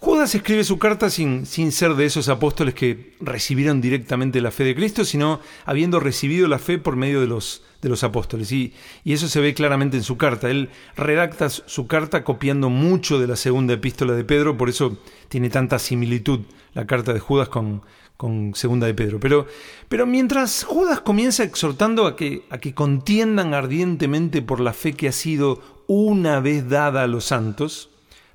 Judas 0.00 0.34
escribe 0.34 0.64
su 0.64 0.78
carta 0.78 1.10
sin, 1.10 1.44
sin, 1.44 1.72
ser 1.72 1.94
de 1.94 2.06
esos 2.06 2.30
apóstoles 2.30 2.72
que 2.72 3.16
recibieron 3.20 3.82
directamente 3.82 4.40
la 4.40 4.50
fe 4.50 4.64
de 4.64 4.74
Cristo, 4.74 5.04
sino 5.04 5.40
habiendo 5.66 6.00
recibido 6.00 6.48
la 6.48 6.58
fe 6.58 6.78
por 6.78 6.96
medio 6.96 7.20
de 7.20 7.26
los, 7.26 7.64
de 7.82 7.90
los 7.90 8.02
apóstoles. 8.02 8.50
Y, 8.50 8.72
y, 9.04 9.12
eso 9.12 9.28
se 9.28 9.42
ve 9.42 9.52
claramente 9.52 9.98
en 9.98 10.02
su 10.02 10.16
carta. 10.16 10.48
Él 10.48 10.70
redacta 10.96 11.50
su 11.50 11.86
carta 11.86 12.24
copiando 12.24 12.70
mucho 12.70 13.18
de 13.18 13.26
la 13.26 13.36
segunda 13.36 13.74
epístola 13.74 14.14
de 14.14 14.24
Pedro, 14.24 14.56
por 14.56 14.70
eso 14.70 14.96
tiene 15.28 15.50
tanta 15.50 15.78
similitud 15.78 16.40
la 16.72 16.86
carta 16.86 17.12
de 17.12 17.20
Judas 17.20 17.50
con, 17.50 17.82
con 18.18 18.52
segunda 18.56 18.88
de 18.88 18.94
Pedro. 18.94 19.20
Pero, 19.20 19.46
pero 19.88 20.04
mientras 20.04 20.64
Judas 20.64 21.00
comienza 21.00 21.44
exhortando 21.44 22.04
a 22.04 22.16
que, 22.16 22.42
a 22.50 22.58
que 22.58 22.74
contiendan 22.74 23.54
ardientemente 23.54 24.42
por 24.42 24.60
la 24.60 24.74
fe 24.74 24.92
que 24.92 25.08
ha 25.08 25.12
sido 25.12 25.62
una 25.86 26.40
vez 26.40 26.68
dada 26.68 27.04
a 27.04 27.06
los 27.06 27.24
santos, 27.24 27.90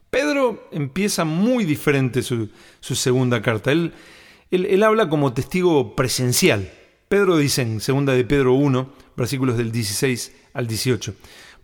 Pedro 0.09 0.69
empieza 0.71 1.25
muy 1.25 1.65
diferente 1.65 2.23
su, 2.23 2.49
segunda 2.79 3.41
carta. 3.41 3.73
Él, 3.73 3.93
él, 4.51 4.83
habla 4.83 5.09
como 5.09 5.33
testigo 5.33 5.97
presencial. 5.97 6.71
Pedro 7.09 7.35
dice 7.35 7.63
en 7.63 7.79
2 7.79 8.05
de 8.15 8.23
Pedro 8.23 8.53
1, 8.53 8.89
versículos 9.17 9.57
del 9.57 9.73
16 9.73 10.33
al 10.53 10.65
18, 10.65 11.13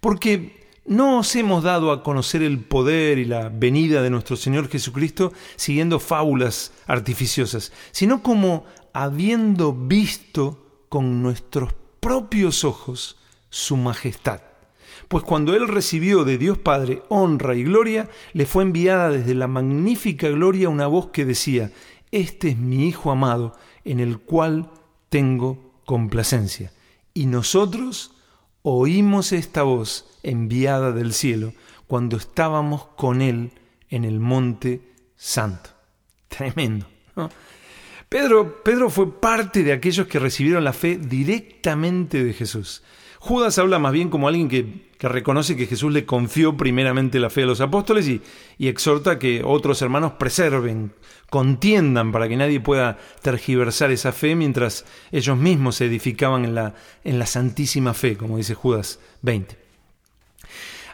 porque 0.02 0.59
no 0.86 1.20
os 1.20 1.36
hemos 1.36 1.64
dado 1.64 1.92
a 1.92 2.04
conocer 2.04 2.42
el 2.42 2.60
poder 2.60 3.20
y 3.20 3.26
la 3.26 3.50
venida 3.50 4.02
de 4.02 4.10
nuestro 4.10 4.36
Señor 4.36 4.70
Jesucristo 4.70 5.34
siguiendo 5.56 6.00
fábulas 6.00 6.74
artificiosas, 6.88 7.72
sino 7.92 8.24
como 8.24 8.66
habiendo 8.94 9.74
visto 9.74 10.84
con 10.90 11.22
nuestros 11.22 11.74
propios 12.00 12.64
ojos 12.64 13.18
su 13.50 13.78
majestad 13.78 14.42
pues 15.10 15.24
cuando 15.24 15.56
él 15.56 15.68
recibió 15.68 16.24
de 16.24 16.38
Dios 16.38 16.60
Padre 16.60 17.02
honra 17.10 17.56
y 17.56 17.64
gloria, 17.64 18.08
le 18.34 18.46
fue 18.46 18.62
enviada 18.62 19.10
desde 19.10 19.34
la 19.34 19.48
magnífica 19.48 20.30
gloria 20.30 20.70
una 20.70 20.86
voz 20.86 21.08
que 21.08 21.26
decía, 21.26 21.72
Este 22.12 22.50
es 22.50 22.58
mi 22.58 22.88
Hijo 22.88 23.10
amado, 23.10 23.58
en 23.84 24.00
el 24.00 24.20
cual 24.20 24.70
tengo 25.10 25.74
complacencia. 25.86 26.72
Y 27.16 27.26
nosotros 27.26 28.14
oímos 28.70 29.32
esta 29.32 29.64
voz 29.64 30.06
enviada 30.24 30.92
del 30.92 31.14
cielo 31.14 31.54
cuando 31.88 32.18
estábamos 32.18 32.86
con 32.96 33.22
él 33.22 33.52
en 33.90 34.06
el 34.06 34.20
monte 34.20 34.82
santo. 35.16 35.72
Tremendo. 36.28 36.86
Pedro, 38.08 38.64
Pedro 38.64 38.90
fue 38.90 39.20
parte 39.20 39.64
de 39.64 39.74
aquellos 39.74 40.08
que 40.08 40.20
recibieron 40.20 40.64
la 40.64 40.74
fe 40.74 40.98
directamente 40.98 42.24
de 42.24 42.34
Jesús. 42.34 42.84
Judas 43.20 43.60
habla 43.60 43.80
más 43.80 43.92
bien 43.92 44.10
como 44.10 44.30
alguien 44.30 44.48
que, 44.48 44.88
reconoce 45.08 45.58
que 45.58 45.68
Jesús 45.68 45.92
le 45.92 46.06
confió 46.06 46.56
primeramente 46.56 47.20
la 47.20 47.30
fe 47.30 47.44
a 47.44 47.48
los 47.48 47.60
apóstoles 47.60 48.08
y, 48.08 48.22
exhorta 48.60 49.20
que 49.20 49.44
otros 49.44 49.82
hermanos 49.82 50.14
preserven, 50.14 50.94
contiendan 51.30 52.14
para 52.14 52.30
que 52.30 52.38
nadie 52.38 52.62
pueda 52.62 52.98
tergiversar 53.22 53.92
esa 53.92 54.14
fe 54.14 54.36
mientras 54.36 54.86
ellos 55.12 55.38
mismos 55.38 55.76
se 55.76 55.86
edificaban 55.86 56.46
en 56.46 56.56
la, 56.56 57.26
santísima 57.26 57.94
fe, 57.94 58.16
como 58.16 58.38
dice 58.38 58.56
Judas 58.56 59.00
20. 59.22 59.58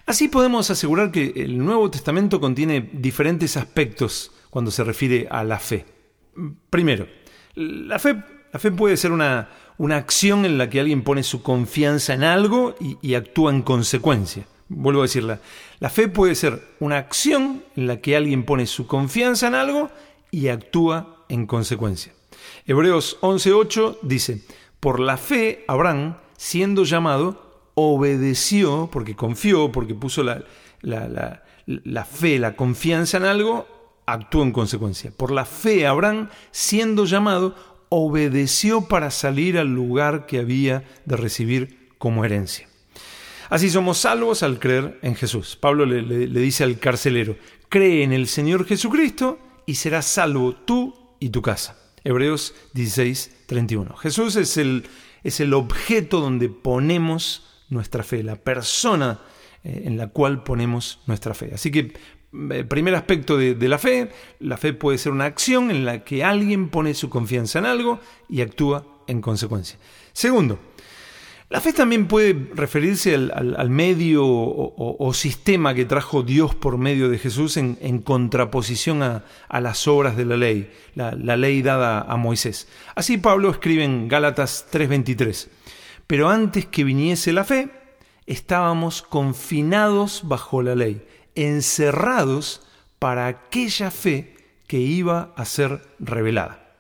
Así 0.08 0.28
podemos 0.28 0.70
asegurar 0.72 1.12
que 1.12 1.34
el 1.36 1.58
Nuevo 1.58 1.90
Testamento 1.90 2.40
contiene 2.40 2.90
diferentes 2.92 3.56
aspectos 3.56 4.32
cuando 4.50 4.72
se 4.72 4.84
refiere 4.84 5.28
a 5.30 5.44
la 5.44 5.60
fe. 5.60 5.86
Primero, 6.70 7.08
la 7.56 7.98
fe 8.00 8.72
puede 8.72 8.98
ser 8.98 9.12
una, 9.12 9.50
una 9.78 9.98
acción 9.98 10.46
en 10.46 10.58
la 10.58 10.70
que 10.70 10.80
alguien 10.80 11.04
pone 11.04 11.24
su 11.24 11.42
confianza 11.42 12.14
en 12.14 12.24
algo 12.24 12.76
y, 13.02 13.16
actúa 13.16 13.52
en 13.52 13.62
consecuencia. 13.62 14.46
Vuelvo 14.68 15.02
a 15.02 15.04
decirla, 15.04 15.40
la 15.80 15.90
fe 15.90 16.08
puede 16.08 16.36
ser 16.36 16.64
una 16.80 16.98
acción 16.98 17.64
en 17.76 17.88
la 17.88 17.98
que 17.98 18.16
alguien 18.16 18.44
pone 18.44 18.66
su 18.66 18.88
confianza 18.88 19.48
en 19.48 19.56
algo 19.56 19.90
y 20.32 20.48
actúa 20.48 21.26
en 21.30 21.46
consecuencia. 21.46 22.14
Hebreos 22.66 23.18
11.8 23.22 24.00
dice, 24.02 24.42
por 24.80 25.00
la 25.00 25.18
fe 25.18 25.64
Abraham, 25.68 26.18
siendo 26.38 26.84
llamado, 26.84 27.72
obedeció, 27.76 28.90
porque 28.92 29.16
confió, 29.16 29.72
porque 29.72 29.94
puso 29.94 30.24
la, 30.24 30.44
la, 30.82 31.44
la 31.66 32.06
fe, 32.06 32.40
la 32.40 32.56
confianza 32.56 33.18
en 33.18 33.26
algo, 33.26 33.68
actuó 34.06 34.44
en 34.44 34.52
consecuencia. 34.52 35.12
Por 35.16 35.32
la 35.32 35.46
fe 35.46 35.86
Abraham, 35.86 36.30
siendo 36.52 37.06
llamado, 37.06 37.56
obedeció 37.90 38.88
para 38.88 39.12
salir 39.12 39.58
al 39.58 39.74
lugar 39.74 40.26
que 40.26 40.40
había 40.40 40.84
de 41.06 41.18
recibir 41.18 41.90
como 41.98 42.26
herencia. 42.26 42.68
Así 43.50 43.70
somos 43.70 44.00
salvos 44.00 44.44
al 44.44 44.60
creer 44.60 45.00
en 45.02 45.16
Jesús. 45.16 45.56
Pablo 45.56 45.86
le, 45.86 46.28
dice 46.28 46.64
al 46.64 46.80
carcelero, 46.80 47.38
cree 47.70 48.04
en 48.04 48.12
el 48.12 48.28
Señor 48.28 48.66
Jesucristo 48.66 49.40
y 49.66 49.76
serás 49.76 50.06
salvo 50.06 50.56
tú 50.56 50.96
y 51.20 51.30
tu 51.30 51.42
casa. 51.42 51.78
Hebreos 52.04 52.54
16, 52.74 53.46
31. 53.46 53.96
Jesús 53.98 54.36
es 54.36 54.58
el, 54.58 54.86
es 55.24 55.40
el 55.40 55.54
objeto 55.54 56.22
donde 56.22 56.50
ponemos 56.50 57.46
nuestra 57.70 58.04
fe, 58.04 58.24
la 58.24 58.36
persona 58.36 59.22
eh, 59.64 59.84
en 59.86 59.98
la 59.98 60.08
cual 60.08 60.44
ponemos 60.44 61.00
nuestra 61.08 61.34
fe. 61.34 61.52
Así 61.54 61.72
que 61.72 61.94
primer 62.68 62.96
aspecto 62.96 63.38
de, 63.38 63.70
la 63.70 63.78
fe, 63.78 64.10
la 64.40 64.58
fe 64.58 64.74
puede 64.74 64.98
ser 64.98 65.12
una 65.12 65.26
acción 65.26 65.72
en 65.72 65.86
la 65.86 66.04
que 66.04 66.24
alguien 66.24 66.70
pone 66.70 66.94
su 66.94 67.10
confianza 67.10 67.60
en 67.60 67.66
algo 67.66 68.00
y 68.30 68.42
actúa 68.42 68.86
en 69.08 69.22
consecuencia. 69.22 69.78
Segundo, 70.14 70.60
la 71.50 71.62
fe 71.62 71.74
también 71.74 72.08
puede 72.08 72.50
referirse 72.54 73.14
al, 73.14 73.70
medio 73.70 74.26
o, 74.26 75.14
sistema 75.14 75.76
que 75.76 75.86
trajo 75.86 76.24
Dios 76.24 76.56
por 76.56 76.78
medio 76.78 77.10
de 77.10 77.20
Jesús 77.20 77.58
en, 77.58 78.00
contraposición 78.00 79.04
a, 79.04 79.24
las 79.50 79.88
obras 79.88 80.18
de 80.18 80.26
la 80.26 80.38
ley, 80.38 80.72
la, 80.96 81.12
la 81.12 81.38
ley 81.38 81.62
dada 81.62 82.02
a 82.02 82.18
Moisés. 82.18 82.68
Así 82.96 83.18
Pablo 83.18 83.52
escribe 83.52 83.84
en 83.84 84.08
Gálatas 84.08 84.68
3:23, 84.72 85.48
pero 86.08 86.30
antes 86.30 86.66
que 86.66 86.84
viniese 86.84 87.32
la 87.32 87.44
fe, 87.44 87.70
estábamos 88.26 89.04
confinados 89.04 90.22
bajo 90.26 90.64
la 90.64 90.76
ley 90.76 91.02
encerrados 91.36 92.62
para 93.00 93.28
aquella 93.28 93.92
fe 93.92 94.36
que 94.68 94.80
iba 94.80 95.34
a 95.36 95.46
ser 95.46 95.82
revelada. 96.00 96.76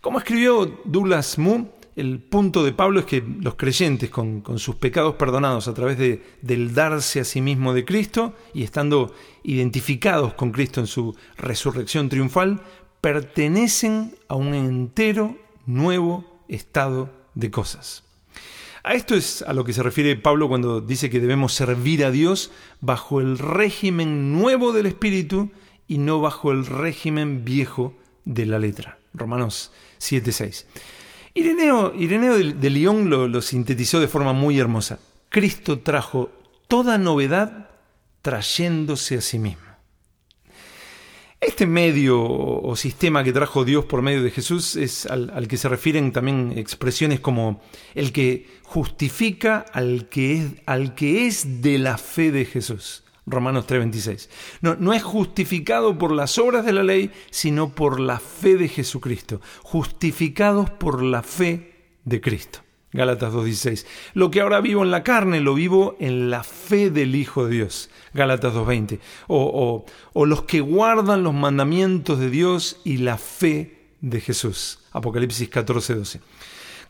Como 0.00 0.18
escribió 0.18 0.80
Douglas 0.84 1.38
Moo, 1.38 1.68
el 1.96 2.20
punto 2.20 2.64
de 2.64 2.72
Pablo 2.72 3.00
es 3.00 3.06
que 3.06 3.22
los 3.40 3.56
creyentes, 3.56 4.08
con, 4.08 4.42
sus 4.56 4.76
pecados 4.76 5.16
perdonados 5.16 5.68
a 5.68 5.74
través 5.74 5.98
de, 5.98 6.22
del 6.40 6.72
darse 6.72 7.20
a 7.20 7.24
sí 7.24 7.42
mismo 7.42 7.74
de 7.74 7.84
Cristo 7.84 8.34
y 8.54 8.62
estando 8.62 9.14
identificados 9.42 10.32
con 10.34 10.52
Cristo 10.52 10.80
en 10.80 10.86
su 10.86 11.14
resurrección 11.36 12.08
triunfal, 12.08 12.62
pertenecen 13.00 14.14
a 14.28 14.36
un 14.36 14.54
entero 14.54 15.36
nuevo 15.66 16.42
estado 16.48 17.10
de 17.34 17.50
cosas. 17.50 18.04
A 18.82 18.94
esto 18.94 19.14
es 19.14 19.42
a 19.42 19.52
lo 19.52 19.64
que 19.64 19.72
se 19.72 19.82
refiere 19.82 20.16
Pablo 20.16 20.48
cuando 20.48 20.80
dice 20.80 21.10
que 21.10 21.20
debemos 21.20 21.52
servir 21.52 22.04
a 22.04 22.10
Dios 22.10 22.50
bajo 22.80 23.20
el 23.20 23.38
régimen 23.38 24.32
nuevo 24.32 24.72
del 24.72 24.86
Espíritu 24.86 25.50
y 25.86 25.98
no 25.98 26.20
bajo 26.20 26.50
el 26.50 26.64
régimen 26.64 27.44
viejo 27.44 27.94
de 28.24 28.46
la 28.46 28.58
letra. 28.58 28.98
Romanos 29.12 29.72
7:6. 29.98 30.64
Ireneo, 31.34 31.92
Ireneo 31.94 32.38
de, 32.38 32.54
de 32.54 32.70
León 32.70 33.10
lo, 33.10 33.28
lo 33.28 33.42
sintetizó 33.42 34.00
de 34.00 34.08
forma 34.08 34.32
muy 34.32 34.58
hermosa. 34.58 34.98
Cristo 35.28 35.80
trajo 35.80 36.30
toda 36.66 36.96
novedad 36.96 37.68
trayéndose 38.22 39.18
a 39.18 39.20
sí 39.20 39.38
mismo. 39.38 39.69
Este 41.40 41.66
medio 41.66 42.22
o 42.22 42.76
sistema 42.76 43.24
que 43.24 43.32
trajo 43.32 43.64
Dios 43.64 43.86
por 43.86 44.02
medio 44.02 44.22
de 44.22 44.30
Jesús 44.30 44.76
es 44.76 45.06
al, 45.06 45.48
que 45.48 45.56
se 45.56 45.70
refieren 45.70 46.12
también 46.12 46.52
expresiones 46.54 47.18
como 47.18 47.62
el 47.94 48.12
que 48.12 48.46
justifica 48.64 49.64
al 49.72 50.10
que 50.10 50.34
es, 50.34 50.46
al 50.66 50.94
que 50.94 51.26
es 51.26 51.62
de 51.62 51.78
la 51.78 51.96
fe 51.96 52.30
de 52.30 52.44
Jesús. 52.44 53.04
Romanos 53.24 53.66
3:26. 53.66 54.28
No, 54.60 54.74
no 54.74 54.92
es 54.92 55.02
justificado 55.02 55.96
por 55.96 56.12
las 56.12 56.36
obras 56.36 56.66
de 56.66 56.74
la 56.74 56.82
ley, 56.82 57.10
sino 57.30 57.74
por 57.74 58.00
la 58.00 58.18
fe 58.18 58.56
de 58.56 58.68
Jesucristo. 58.68 59.40
Justificados 59.62 60.68
por 60.68 61.02
la 61.02 61.22
fe 61.22 61.94
de 62.04 62.20
Cristo. 62.20 62.60
Gálatas 62.92 63.32
2.16. 63.32 63.86
Lo 64.14 64.30
que 64.30 64.40
ahora 64.40 64.60
vivo 64.60 64.82
en 64.82 64.90
la 64.90 65.04
carne, 65.04 65.40
lo 65.40 65.54
vivo 65.54 65.96
en 66.00 66.28
la 66.28 66.42
fe 66.42 66.90
del 66.90 67.14
Hijo 67.14 67.46
de 67.46 67.54
Dios. 67.54 67.88
Gálatas 68.14 68.54
2.20. 68.54 68.98
O, 69.28 69.84
o, 70.12 70.26
los 70.26 70.42
que 70.42 70.60
guardan 70.60 71.22
los 71.22 71.34
mandamientos 71.34 72.18
de 72.18 72.30
Dios 72.30 72.80
y 72.84 72.98
la 72.98 73.16
fe 73.16 73.92
de 74.00 74.20
Jesús. 74.20 74.80
Apocalipsis 74.92 75.48
14.12. 75.48 76.20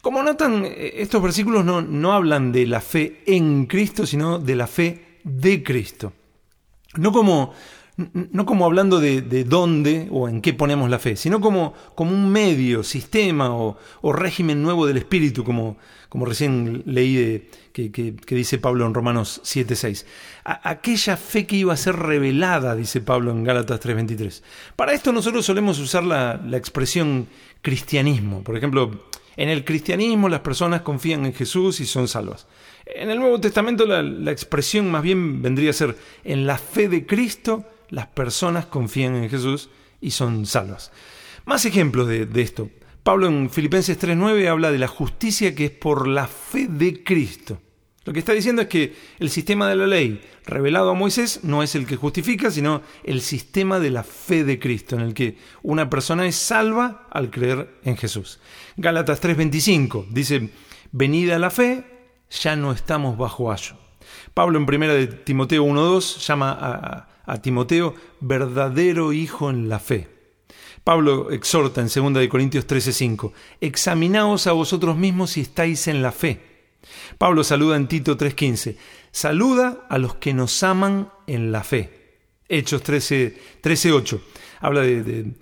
Como 0.00 0.22
notan, 0.22 0.66
estos 0.66 1.22
versículos 1.22 1.64
no, 1.64 1.82
no 1.82 2.14
hablan 2.14 2.52
de 2.52 2.66
la 2.66 2.80
fe 2.80 3.22
en 3.26 3.66
Cristo, 3.66 4.06
sino 4.06 4.38
de 4.38 4.56
la 4.56 4.66
fe 4.66 5.18
de 5.24 5.62
Cristo. 5.62 6.14
No 6.96 7.12
como 7.12 7.52
no 8.12 8.46
como 8.46 8.64
hablando 8.64 9.00
de, 9.00 9.44
dónde 9.44 10.08
o 10.10 10.28
en 10.28 10.40
qué 10.40 10.54
ponemos 10.54 10.90
la 10.90 10.98
fe, 10.98 11.16
sino 11.16 11.40
como, 11.40 11.74
como 11.94 12.12
un 12.12 12.30
medio, 12.30 12.82
sistema 12.82 13.54
o, 13.54 13.76
régimen 14.12 14.62
nuevo 14.62 14.86
del 14.86 14.96
espíritu, 14.96 15.44
como, 15.44 15.76
como 16.08 16.24
recién 16.24 16.82
leí 16.86 17.48
que, 17.72 18.14
dice 18.28 18.58
Pablo 18.58 18.86
en 18.86 18.94
Romanos 18.94 19.40
7.6. 19.44 20.04
Aquella 20.44 21.16
fe 21.16 21.46
que 21.46 21.56
iba 21.56 21.72
a 21.72 21.76
ser 21.76 21.96
revelada, 21.96 22.74
dice 22.74 23.00
Pablo 23.00 23.30
en 23.30 23.44
Gálatas 23.44 23.80
3.23. 23.80 24.42
Para 24.76 24.92
esto 24.92 25.12
nosotros 25.12 25.44
solemos 25.44 25.78
usar 25.78 26.04
la, 26.04 26.40
expresión 26.52 27.26
cristianismo. 27.62 28.42
Por 28.42 28.56
ejemplo, 28.56 29.04
en 29.36 29.48
el 29.48 29.64
cristianismo 29.64 30.28
las 30.28 30.40
personas 30.40 30.82
confían 30.82 31.26
en 31.26 31.34
Jesús 31.34 31.80
y 31.80 31.86
son 31.86 32.08
salvas. 32.08 32.46
En 32.86 33.10
el 33.10 33.18
Nuevo 33.18 33.40
Testamento 33.40 33.86
la, 33.86 34.02
la 34.02 34.32
expresión 34.32 34.90
más 34.90 35.02
bien 35.02 35.42
vendría 35.42 35.70
a 35.70 35.74
ser 35.74 35.96
en 36.24 36.46
la 36.46 36.58
fe 36.58 36.88
de 36.88 37.06
Cristo 37.06 37.64
las 37.90 38.07
personas 38.07 38.66
confían 38.66 39.14
en 39.16 39.29
Jesús 39.29 39.68
y 40.00 40.12
son 40.12 40.46
salvas. 40.46 40.90
Más 41.44 41.64
ejemplos 41.64 42.09
de, 42.09 42.29
esto. 42.40 42.70
Pablo 43.03 43.26
en 43.26 43.50
Filipenses 43.50 44.00
3.9 44.00 44.48
habla 44.48 44.72
de 44.72 44.79
la 44.79 44.88
justicia 44.88 45.55
que 45.55 45.66
es 45.66 45.70
por 45.70 46.07
la 46.07 46.26
fe 46.26 46.66
de 46.68 47.03
Cristo. 47.03 47.61
Lo 48.05 48.14
que 48.14 48.18
está 48.18 48.33
diciendo 48.33 48.62
es 48.62 48.68
que 48.68 48.96
el 49.18 49.31
sistema 49.31 49.68
de 49.68 49.76
la 49.76 49.87
ley 49.87 50.22
revelado 50.46 50.90
a 50.90 50.94
Moisés 50.94 51.40
no 51.42 51.62
es 51.62 51.74
el 51.74 51.87
que 51.87 51.96
justifica, 51.96 52.50
sino 52.50 52.83
el 53.05 53.20
sistema 53.20 53.79
de 53.79 53.90
la 53.90 54.03
fe 54.03 54.42
de 54.42 54.59
Cristo, 54.59 54.96
en 54.96 55.03
el 55.03 55.14
que 55.14 55.37
una 55.62 55.90
persona 55.90 56.26
es 56.26 56.37
salva 56.37 57.07
al 57.11 57.31
creer 57.31 57.79
en 57.85 57.96
Jesús. 57.96 58.40
Gálatas 58.76 59.22
3:25 59.22 60.07
dice, 60.11 60.50
venida 60.92 61.38
la 61.38 61.50
fe, 61.50 61.85
ya 62.31 62.57
no 62.57 62.72
estamos 62.72 63.18
bajo 63.18 63.53
ayo. 63.53 63.76
Pablo 64.35 64.59
en 64.59 64.64
1 64.64 64.94
de 64.94 65.07
Timoteo 65.07 65.64
1.2 65.64 66.18
llama 66.26 66.57
a, 66.59 67.09
a 67.24 67.42
Timoteo 67.42 67.94
verdadero 68.20 69.12
hijo 69.12 69.50
en 69.50 69.68
la 69.68 69.78
fe. 69.78 70.09
Pablo 70.85 71.30
exhorta 71.30 71.80
en 71.80 71.88
2 71.88 72.28
Corintios 72.28 72.66
13:5, 72.66 73.33
examinaos 73.61 74.46
a 74.46 74.52
vosotros 74.52 74.96
mismos 74.96 75.33
si 75.33 75.42
estáis 75.42 75.88
en 75.88 76.02
la 76.02 76.12
fe. 76.12 76.40
Pablo 77.18 77.44
saluda 77.44 77.76
en 77.76 77.87
Tito 77.87 78.16
3:15, 78.16 78.76
saluda 79.11 79.87
a 79.88 79.98
los 79.98 80.14
que 80.16 80.33
nos 80.33 80.62
aman 80.62 81.11
en 81.26 81.52
la 81.52 81.62
fe. 81.62 82.18
Hechos 82.48 82.83
13:8 82.83 84.20
habla 84.61 84.80
de, 84.80 85.35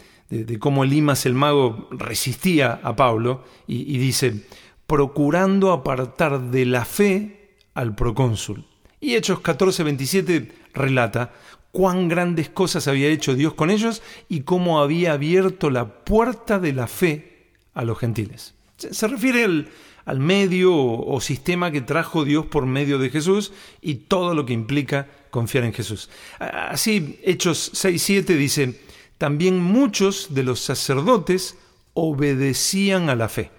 cómo 0.58 0.84
Limas 0.84 1.24
el 1.24 1.34
mago 1.34 1.88
resistía 1.90 2.80
a 2.82 2.94
Pablo 2.94 3.44
y, 3.66 3.94
y 3.94 3.98
dice, 3.98 4.44
procurando 4.86 5.72
apartar 5.72 6.50
de 6.50 6.66
la 6.66 6.84
fe 6.84 7.54
al 7.74 7.94
procónsul. 7.94 8.66
Y 9.00 9.14
Hechos 9.14 9.38
14:27 9.38 10.50
relata 10.74 11.32
cuán 11.72 12.08
grandes 12.08 12.48
cosas 12.48 12.88
había 12.88 13.08
hecho 13.08 13.34
Dios 13.34 13.54
con 13.54 13.70
ellos 13.70 14.02
y 14.28 14.40
cómo 14.40 14.80
había 14.80 15.12
abierto 15.12 15.70
la 15.70 16.04
puerta 16.04 16.58
de 16.58 16.72
la 16.72 16.86
fe 16.86 17.52
a 17.74 17.84
los 17.84 17.98
gentiles. 17.98 18.54
Se 18.76 19.08
refiere 19.08 19.44
al, 19.44 20.18
medio 20.18 20.74
o, 20.74 21.20
sistema 21.20 21.70
que 21.70 21.80
trajo 21.80 22.24
Dios 22.24 22.46
por 22.46 22.64
medio 22.66 22.98
de 22.98 23.10
Jesús 23.10 23.52
y 23.82 23.94
todo 23.94 24.34
lo 24.34 24.46
que 24.46 24.52
implica 24.54 25.08
confiar 25.30 25.64
en 25.64 25.74
Jesús. 25.74 26.08
Así, 26.38 27.20
Hechos 27.22 27.72
6.7 27.74 28.24
dice, 28.36 28.80
también 29.18 29.58
muchos 29.58 30.34
de 30.34 30.44
los 30.44 30.60
sacerdotes 30.60 31.56
obedecían 31.92 33.10
a 33.10 33.16
la 33.16 33.28
fe. 33.28 33.50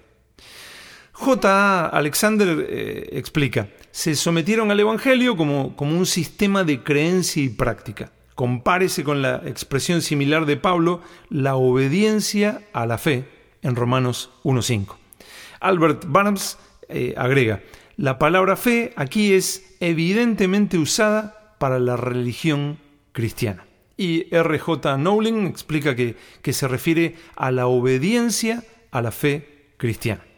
J. 1.20 1.88
Alexander 1.88 2.66
eh, 2.70 3.10
explica, 3.12 3.68
se 3.92 4.16
sometieron 4.16 4.72
al 4.72 4.80
Evangelio 4.80 5.36
como, 5.36 5.76
como 5.76 5.98
un 5.98 6.06
sistema 6.06 6.64
de 6.64 6.82
creencia 6.82 7.44
y 7.44 7.50
práctica. 7.50 8.14
Compárese 8.36 9.04
con 9.04 9.22
la 9.22 9.42
expresión 9.46 10.02
similar 10.02 10.46
de 10.46 10.56
Pablo, 10.56 11.02
la 11.30 11.58
obediencia 11.58 12.62
a 12.72 12.86
la 12.86 12.98
fe, 12.98 13.28
en 13.62 13.76
Romanos 13.76 14.30
1.5. 14.46 14.96
Albert 15.60 16.06
Barnes 16.08 16.58
eh, 16.88 17.14
agrega, 17.18 17.64
la 17.98 18.18
palabra 18.18 18.56
fe 18.56 18.94
aquí 18.96 19.34
es 19.34 19.76
evidentemente 19.82 20.78
usada 20.78 21.56
para 21.60 21.80
la 21.80 21.98
religión 21.98 22.80
cristiana. 23.12 23.66
Y 23.98 24.34
R.J. 24.34 24.98
Nowling 24.98 25.48
explica 25.48 25.98
que, 25.98 26.16
que 26.42 26.54
se 26.54 26.70
refiere 26.70 27.18
a 27.36 27.52
la 27.52 27.68
obediencia 27.68 28.64
a 28.92 29.02
la 29.02 29.12
fe 29.12 29.74
cristiana. 29.76 30.29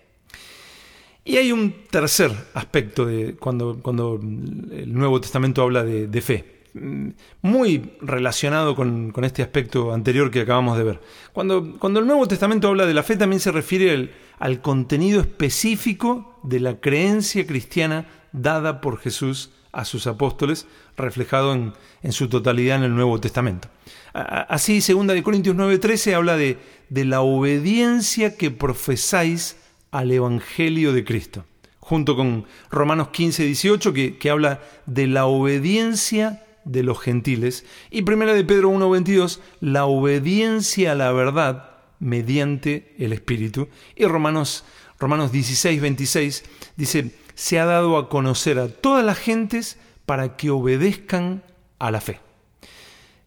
Y 1.23 1.37
hay 1.37 1.51
un 1.51 1.73
tercer 1.89 2.31
aspecto 2.53 3.05
de 3.05 3.35
cuando, 3.35 3.79
cuando 3.81 4.19
el 4.21 4.91
Nuevo 4.91 5.21
Testamento 5.21 5.61
habla 5.61 5.83
de, 5.83 6.21
fe, 6.21 6.63
mm, 6.73 7.09
muy 7.43 7.91
relacionado 8.01 8.75
con, 8.75 9.13
este 9.23 9.43
aspecto 9.43 9.93
anterior 9.93 10.31
que 10.31 10.41
acabamos 10.41 10.77
de 10.77 10.83
ver. 10.83 10.99
Cuando, 11.31 11.77
cuando, 11.77 11.99
el 11.99 12.07
Nuevo 12.07 12.27
Testamento 12.27 12.69
habla 12.69 12.87
de 12.87 12.95
la 12.95 13.03
fe 13.03 13.17
también 13.17 13.39
se 13.39 13.51
refiere 13.51 14.09
al, 14.39 14.61
contenido 14.61 15.21
específico 15.21 16.39
de 16.41 16.59
la 16.59 16.79
creencia 16.79 17.45
cristiana 17.45 18.07
dada 18.31 18.81
por 18.81 18.97
Jesús 18.97 19.51
a 19.71 19.85
sus 19.85 20.07
apóstoles, 20.07 20.67
reflejado 20.97 21.53
en, 21.53 21.73
en 22.01 22.13
su 22.13 22.29
totalidad 22.29 22.77
en 22.77 22.83
el 22.85 22.95
Nuevo 22.95 23.19
Testamento. 23.21 23.67
Así, 24.13 24.79
2 24.81 25.21
Corintios 25.21 25.55
9:13 25.55 26.15
habla 26.15 26.35
de, 26.35 26.57
de 26.89 27.05
la 27.05 27.21
obediencia 27.21 28.35
que 28.35 28.49
profesáis 28.51 29.55
al 29.91 30.11
Evangelio 30.11 30.93
de 30.93 31.03
Cristo, 31.03 31.45
junto 31.79 32.15
con 32.15 32.45
Romanos 32.69 33.09
15, 33.09 33.43
18, 33.43 33.93
que, 33.93 34.17
que 34.17 34.29
habla 34.29 34.61
de 34.85 35.07
la 35.07 35.25
obediencia 35.25 36.43
de 36.63 36.83
los 36.83 36.99
gentiles, 36.99 37.65
y 37.89 38.03
Primera 38.03 38.33
de 38.33 38.43
Pedro 38.43 38.69
1, 38.69 38.89
22, 38.89 39.41
la 39.59 39.85
obediencia 39.85 40.93
a 40.93 40.95
la 40.95 41.11
verdad 41.11 41.71
mediante 41.99 42.95
el 42.97 43.13
Espíritu, 43.13 43.67
y 43.95 44.05
Romanos, 44.05 44.63
Romanos 44.99 45.31
16, 45.31 45.81
26 45.81 46.43
dice, 46.75 47.11
se 47.35 47.59
ha 47.59 47.65
dado 47.65 47.97
a 47.97 48.09
conocer 48.09 48.59
a 48.59 48.67
todas 48.67 49.03
las 49.03 49.17
gentes 49.17 49.77
para 50.05 50.35
que 50.37 50.49
obedezcan 50.49 51.43
a 51.79 51.91
la 51.91 52.01
fe. 52.01 52.19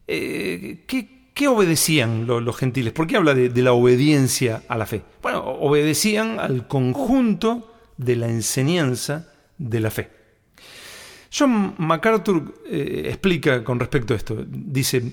Eh, 0.06 0.84
¿qué, 0.86 1.13
¿Qué 1.34 1.48
obedecían 1.48 2.28
los, 2.28 2.56
gentiles? 2.56 2.92
¿Por 2.92 3.08
qué 3.08 3.16
habla 3.16 3.34
de, 3.34 3.50
la 3.60 3.72
obediencia 3.72 4.62
a 4.68 4.78
la 4.78 4.86
fe? 4.86 5.02
Bueno, 5.20 5.40
obedecían 5.42 6.38
al 6.38 6.68
conjunto 6.68 7.74
de 7.96 8.14
la 8.14 8.28
enseñanza 8.28 9.32
de 9.58 9.80
la 9.80 9.90
fe. 9.90 10.10
John 11.36 11.74
MacArthur 11.78 12.62
eh, 12.70 13.06
explica 13.06 13.64
con 13.64 13.80
respecto 13.80 14.14
a 14.14 14.16
esto. 14.16 14.44
Dice, 14.46 15.12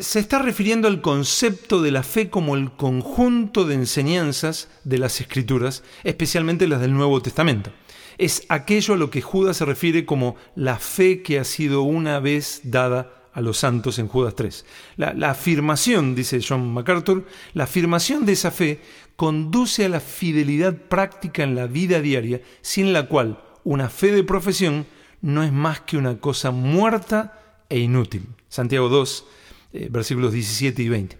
se 0.00 0.18
está 0.18 0.38
refiriendo 0.38 0.88
al 0.88 1.02
concepto 1.02 1.82
de 1.82 1.90
la 1.90 2.02
fe 2.02 2.30
como 2.30 2.56
el 2.56 2.72
conjunto 2.72 3.66
de 3.66 3.74
enseñanzas 3.74 4.70
de 4.84 4.96
las 4.96 5.20
escrituras, 5.20 5.82
especialmente 6.04 6.68
las 6.68 6.80
del 6.80 6.94
Nuevo 6.94 7.20
Testamento. 7.20 7.70
Es 8.16 8.46
aquello 8.48 8.94
a 8.94 8.96
lo 8.96 9.10
que 9.10 9.20
Judas 9.20 9.58
se 9.58 9.66
refiere 9.66 10.06
como 10.06 10.36
la 10.54 10.78
fe 10.78 11.22
que 11.22 11.38
ha 11.38 11.44
sido 11.44 11.82
una 11.82 12.18
vez 12.18 12.62
dada 12.64 13.19
a 13.32 13.40
los 13.40 13.58
santos 13.58 13.98
en 13.98 14.08
Judas 14.08 14.34
3. 14.34 14.64
La, 14.96 15.30
afirmación, 15.30 16.14
dice 16.14 16.40
John 16.46 16.72
MacArthur, 16.72 17.26
la 17.54 17.64
afirmación 17.64 18.26
de 18.26 18.32
esa 18.32 18.50
fe 18.50 18.80
conduce 19.16 19.84
a 19.84 19.88
la 19.88 20.00
fidelidad 20.00 20.74
práctica 20.74 21.42
en 21.42 21.54
la 21.54 21.66
vida 21.66 22.00
diaria, 22.00 22.40
sin 22.60 22.92
la 22.92 23.06
cual 23.06 23.42
una 23.64 23.88
fe 23.88 24.12
de 24.12 24.24
profesión 24.24 24.86
no 25.20 25.42
es 25.42 25.52
más 25.52 25.80
que 25.80 25.96
una 25.96 26.18
cosa 26.18 26.50
muerta 26.50 27.38
e 27.68 27.78
inútil. 27.78 28.26
Santiago 28.48 28.88
2, 28.88 29.26
eh, 29.72 29.88
versículos 29.90 30.32
17 30.32 30.82
y 30.82 30.88
20. 30.88 31.18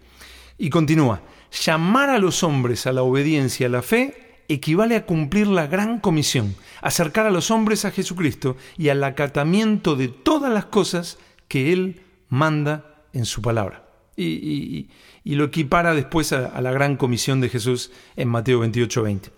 Y 0.59 0.71
continúa, 0.71 1.23
llamar 1.65 2.11
a 2.11 2.19
los 2.19 2.43
hombres 2.43 2.87
a 2.87 2.93
la 2.93 3.03
obediencia 3.03 3.67
a 3.67 3.71
la 3.71 3.83
fe 3.83 4.31
equivale 4.49 4.97
a 4.97 5.07
cumplir 5.07 5.47
la 5.47 5.69
gran 5.69 6.01
comisión, 6.01 6.57
acercar 6.83 7.27
a 7.27 7.31
los 7.31 7.51
hombres 7.51 7.85
a 7.85 7.93
Jesucristo 7.93 8.57
y 8.77 8.89
al 8.89 9.03
acatamiento 9.05 9.95
de 9.95 10.09
todas 10.09 10.53
las 10.53 10.65
cosas 10.65 11.19
que 11.51 11.73
Él 11.73 12.01
manda 12.29 13.03
en 13.13 13.27
su 13.27 13.43
palabra. 13.43 13.85
Y, 14.17 14.89
lo 15.25 15.45
equipara 15.45 15.95
después 15.95 16.33
a, 16.33 16.61
la 16.61 16.71
gran 16.71 16.97
comisión 16.97 17.41
de 17.41 17.49
Jesús 17.49 17.91
en 18.15 18.29
Mateo 18.29 18.61
28, 18.61 19.03
20. 19.03 19.31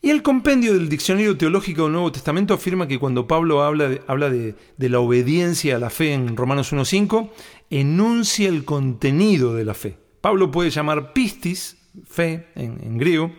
Y 0.00 0.10
el 0.10 0.22
compendio 0.22 0.72
del 0.72 0.88
Diccionario 0.88 1.36
Teológico 1.36 1.82
del 1.82 1.92
Nuevo 1.92 2.12
Testamento 2.12 2.54
afirma 2.54 2.88
que 2.88 2.98
cuando 2.98 3.26
Pablo 3.26 3.62
habla 3.62 3.88
de, 3.90 4.02
habla 4.06 4.30
de, 4.30 4.54
la 4.78 5.00
obediencia 5.00 5.76
a 5.76 5.78
la 5.78 5.90
fe 5.90 6.14
en 6.14 6.34
Romanos 6.34 6.72
1.5, 6.72 7.30
enuncia 7.68 8.48
el 8.48 8.64
contenido 8.64 9.54
de 9.54 9.64
la 9.66 9.74
fe. 9.74 9.98
Pablo 10.22 10.50
puede 10.50 10.70
llamar 10.70 11.12
pistis, 11.12 11.76
fe 12.06 12.48
en, 12.54 12.80
en 12.82 12.96
griego, 12.96 13.32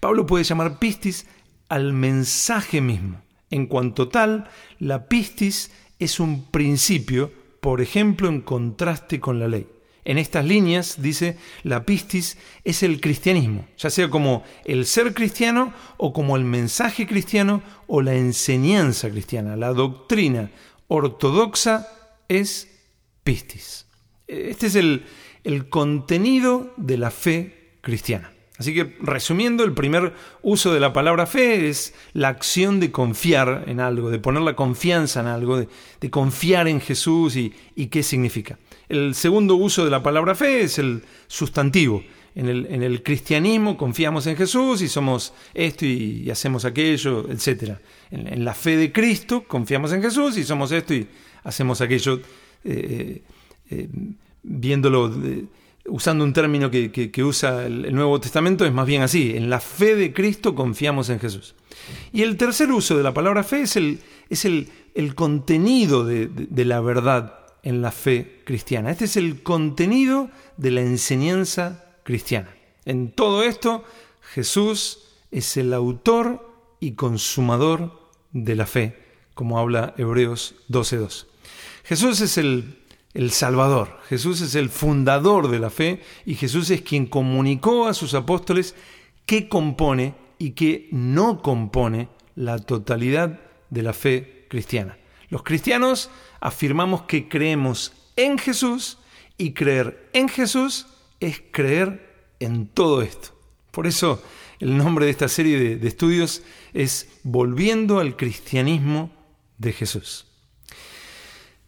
Pablo 0.00 0.26
puede 0.26 0.42
llamar 0.42 0.80
pistis 0.80 1.26
al 1.68 1.92
mensaje 1.92 2.80
mismo. 2.80 3.22
En 3.50 3.66
cuanto 3.66 4.08
tal, 4.08 4.48
la 4.78 5.06
pistis 5.06 5.70
es 6.02 6.20
un 6.20 6.44
principio, 6.46 7.30
por 7.60 7.80
ejemplo, 7.80 8.28
en 8.28 8.40
contraste 8.40 9.20
con 9.20 9.38
la 9.38 9.48
ley. 9.48 9.66
En 10.04 10.18
estas 10.18 10.44
líneas, 10.44 11.00
dice, 11.00 11.38
la 11.62 11.86
pistis 11.86 12.36
es 12.64 12.82
el 12.82 13.00
cristianismo, 13.00 13.68
ya 13.78 13.88
sea 13.88 14.10
como 14.10 14.42
el 14.64 14.84
ser 14.84 15.14
cristiano 15.14 15.72
o 15.96 16.12
como 16.12 16.36
el 16.36 16.42
mensaje 16.44 17.06
cristiano 17.06 17.62
o 17.86 18.02
la 18.02 18.14
enseñanza 18.14 19.10
cristiana. 19.10 19.54
La 19.54 19.72
doctrina 19.72 20.50
ortodoxa 20.88 21.86
es 22.28 22.68
pistis. 23.22 23.86
Este 24.26 24.66
es 24.66 24.74
el, 24.74 25.04
el 25.44 25.68
contenido 25.68 26.74
de 26.76 26.98
la 26.98 27.12
fe 27.12 27.78
cristiana. 27.80 28.32
Así 28.58 28.74
que 28.74 28.96
resumiendo, 29.00 29.64
el 29.64 29.72
primer 29.72 30.12
uso 30.42 30.72
de 30.74 30.80
la 30.80 30.92
palabra 30.92 31.26
fe 31.26 31.68
es 31.68 31.94
la 32.12 32.28
acción 32.28 32.80
de 32.80 32.92
confiar 32.92 33.64
en 33.66 33.80
algo, 33.80 34.10
de 34.10 34.18
poner 34.18 34.42
la 34.42 34.54
confianza 34.54 35.20
en 35.20 35.26
algo, 35.26 35.56
de, 35.56 36.10
confiar 36.10 36.68
en 36.68 36.80
Jesús 36.80 37.36
y, 37.36 37.52
qué 37.86 38.02
significa. 38.02 38.58
El 38.88 39.14
segundo 39.14 39.56
uso 39.56 39.84
de 39.84 39.90
la 39.90 40.02
palabra 40.02 40.34
fe 40.34 40.62
es 40.62 40.78
el 40.78 41.02
sustantivo. 41.26 42.04
En 42.34 42.48
el, 42.48 43.02
cristianismo 43.02 43.76
confiamos 43.76 44.26
en 44.26 44.36
Jesús 44.36 44.80
y 44.82 44.88
somos 44.88 45.32
esto 45.54 45.86
y, 45.86 46.30
hacemos 46.30 46.66
aquello, 46.66 47.26
etc. 47.30 47.78
En, 48.10 48.44
la 48.44 48.54
fe 48.54 48.76
de 48.76 48.92
Cristo 48.92 49.44
confiamos 49.48 49.92
en 49.92 50.02
Jesús 50.02 50.36
y 50.36 50.44
somos 50.44 50.72
esto 50.72 50.92
y 50.94 51.08
hacemos 51.42 51.80
aquello, 51.80 52.16
eh, 52.16 52.22
eh, 52.64 53.22
eh, 53.70 53.88
viéndolo 54.42 55.10
usando 55.86 56.24
un 56.24 56.32
término 56.32 56.70
que, 56.70 57.24
usa 57.24 57.66
el, 57.66 57.94
Nuevo 57.94 58.20
Testamento, 58.20 58.64
es 58.64 58.72
más 58.72 58.86
bien 58.86 59.02
así, 59.02 59.36
en 59.36 59.50
la 59.50 59.60
fe 59.60 59.94
de 59.96 60.12
Cristo 60.12 60.54
confiamos 60.54 61.08
en 61.08 61.20
Jesús. 61.20 61.54
Y 62.12 62.22
el 62.22 62.36
tercer 62.36 62.70
uso 62.70 62.96
de 62.96 63.02
la 63.02 63.14
palabra 63.14 63.42
fe 63.42 63.62
es 63.62 63.76
el, 63.76 64.00
es 64.30 64.44
el, 64.44 64.68
contenido 65.14 66.04
de, 66.04 66.28
de 66.28 66.64
la 66.64 66.80
verdad 66.80 67.38
en 67.62 67.82
la 67.82 67.92
fe 67.92 68.42
cristiana. 68.44 68.90
Este 68.90 69.06
es 69.06 69.16
el 69.16 69.42
contenido 69.42 70.30
de 70.56 70.70
la 70.70 70.80
enseñanza 70.82 71.84
cristiana. 72.04 72.54
En 72.84 73.10
todo 73.10 73.42
esto, 73.42 73.84
Jesús 74.20 75.00
es 75.30 75.56
el 75.56 75.72
autor 75.72 76.48
y 76.80 76.92
consumador 76.92 78.10
de 78.32 78.56
la 78.56 78.66
fe, 78.66 78.98
como 79.34 79.58
habla 79.58 79.94
Hebreos 79.96 80.54
12.2. 80.68 81.26
Jesús 81.84 82.20
es 82.20 82.38
el 82.38 82.81
el 83.14 83.30
Salvador. 83.30 83.98
Jesús 84.08 84.40
es 84.40 84.54
el 84.54 84.70
fundador 84.70 85.48
de 85.48 85.58
la 85.58 85.70
fe 85.70 86.00
y 86.24 86.34
Jesús 86.34 86.70
es 86.70 86.82
quien 86.82 87.06
comunicó 87.06 87.86
a 87.86 87.94
sus 87.94 88.14
apóstoles 88.14 88.74
qué 89.26 89.48
compone 89.48 90.14
y 90.38 90.50
qué 90.50 90.88
no 90.90 91.42
compone 91.42 92.08
la 92.34 92.58
totalidad 92.58 93.40
de 93.70 93.82
la 93.82 93.92
fe 93.92 94.46
cristiana. 94.48 94.98
Los 95.28 95.42
cristianos 95.42 96.10
afirmamos 96.40 97.02
que 97.02 97.28
creemos 97.28 97.92
en 98.16 98.38
Jesús 98.38 98.98
y 99.38 99.52
creer 99.52 100.10
en 100.12 100.28
Jesús 100.28 100.86
es 101.20 101.42
creer 101.50 102.34
en 102.40 102.66
todo 102.66 103.02
esto. 103.02 103.30
Por 103.70 103.86
eso 103.86 104.22
el 104.58 104.76
nombre 104.76 105.06
de 105.06 105.10
esta 105.10 105.28
serie 105.28 105.58
de, 105.58 105.76
de 105.76 105.88
estudios 105.88 106.42
es 106.72 107.08
Volviendo 107.22 108.00
al 108.00 108.16
cristianismo 108.16 109.10
de 109.58 109.72
Jesús. 109.72 110.31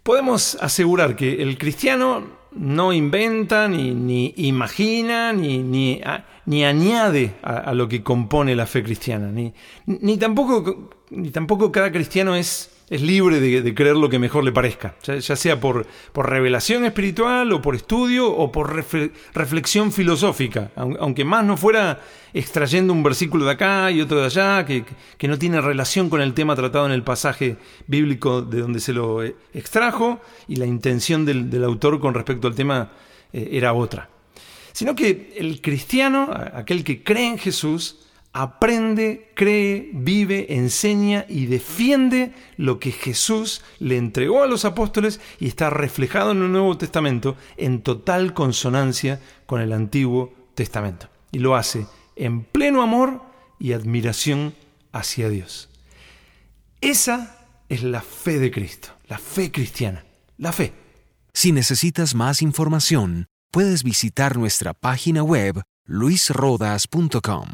Podemos 0.05 0.59
asegurar 0.61 1.17
que 1.17 1.43
el 1.43 1.57
cristiano 1.57 2.23
no 2.53 2.93
inventa, 2.93 3.69
ni, 3.69 3.95
ni 3.95 4.35
imagina, 4.37 5.33
ni, 5.33 5.63
ni, 5.63 6.03
ni 6.45 6.65
añade 6.65 7.37
a, 7.43 7.73
lo 7.73 7.89
que 7.89 8.03
compone 8.03 8.55
la 8.55 8.67
fe 8.67 8.83
cristiana. 8.83 9.33
Ni, 9.87 10.19
tampoco, 10.19 10.91
ni 11.09 11.31
tampoco 11.31 11.73
cada 11.73 11.91
cristiano 11.91 12.37
es 12.37 12.71
es 12.91 13.01
libre 13.01 13.41
de, 13.41 13.75
creer 13.75 13.97
lo 13.97 14.11
que 14.11 14.19
mejor 14.19 14.45
le 14.45 14.53
parezca, 14.53 14.95
ya, 15.03 15.21
sea 15.21 15.59
por, 15.59 15.87
por, 16.13 16.29
revelación 16.29 16.85
espiritual 16.85 17.51
o 17.53 17.63
por 17.63 17.75
estudio 17.75 18.31
o 18.31 18.53
por 18.53 18.75
reflexión 19.35 19.91
filosófica, 19.91 20.71
aunque 20.77 21.25
más 21.25 21.45
no 21.45 21.57
fuera 21.57 22.01
extrayendo 22.35 22.93
un 22.93 23.03
versículo 23.03 23.47
de 23.47 23.53
acá 23.53 23.91
y 23.91 24.03
otro 24.03 24.21
de 24.21 24.27
allá, 24.27 24.67
que, 24.67 24.85
que 25.17 25.29
no 25.29 25.39
tiene 25.39 25.61
relación 25.61 26.11
con 26.11 26.21
el 26.21 26.35
tema 26.35 26.55
tratado 26.57 26.85
en 26.85 26.93
el 26.93 27.03
pasaje 27.03 27.57
bíblico 27.87 28.43
de 28.43 28.61
donde 28.61 28.81
se 28.81 28.93
lo 28.93 29.23
eh, 29.23 29.35
extrajo 29.55 30.21
y 30.47 30.57
la 30.57 30.67
intención 30.67 31.25
del, 31.25 31.65
autor 31.65 32.01
con 32.01 32.13
respecto 32.13 32.49
al 32.49 32.55
tema 32.55 32.93
eh, 33.33 33.49
era 33.53 33.73
otra. 33.73 34.11
Sino 34.73 34.95
que 34.95 35.33
el 35.37 35.63
cristiano, 35.63 36.29
aquel 36.53 36.85
que 36.85 37.03
cree 37.03 37.29
en 37.29 37.39
Jesús, 37.39 38.04
aprende, 38.35 39.31
cree, 39.35 39.91
vive, 39.95 40.57
enseña 40.57 41.25
y 41.29 41.47
defiende 41.47 42.35
lo 42.57 42.81
que 42.81 42.91
Jesús 42.91 43.63
le 43.79 43.97
entregó 43.97 44.43
a 44.43 44.49
los 44.49 44.65
apóstoles 44.65 45.21
y 45.39 45.47
está 45.47 45.71
reflejado 45.71 46.33
en 46.33 46.43
el 46.43 46.53
Nuevo 46.53 46.77
Testamento 46.77 47.37
en 47.57 47.81
total 47.83 48.35
consonancia 48.35 49.21
con 49.47 49.61
el 49.61 49.73
Antiguo 49.73 50.35
Testamento. 50.57 51.09
Y 51.31 51.39
lo 51.39 51.55
hace 51.55 51.87
en 52.17 52.43
pleno 52.43 52.83
amor 52.83 53.23
y 53.61 53.73
admiración 53.73 54.55
hacia 54.93 55.29
Dios. 55.29 55.71
Esa 56.81 57.47
es 57.69 57.85
la 57.85 58.03
fe 58.03 58.41
de 58.41 58.51
Cristo, 58.51 58.89
la 59.07 59.19
fe 59.19 59.53
cristiana, 59.53 60.05
la 60.39 60.53
fe. 60.53 60.73
Si 61.33 61.53
necesitas 61.53 62.17
más 62.17 62.43
información, 62.43 63.27
puedes 63.53 63.85
visitar 63.85 64.37
nuestra 64.37 64.75
página 64.75 65.23
web 65.23 65.63
luisrodas.com. 65.87 67.49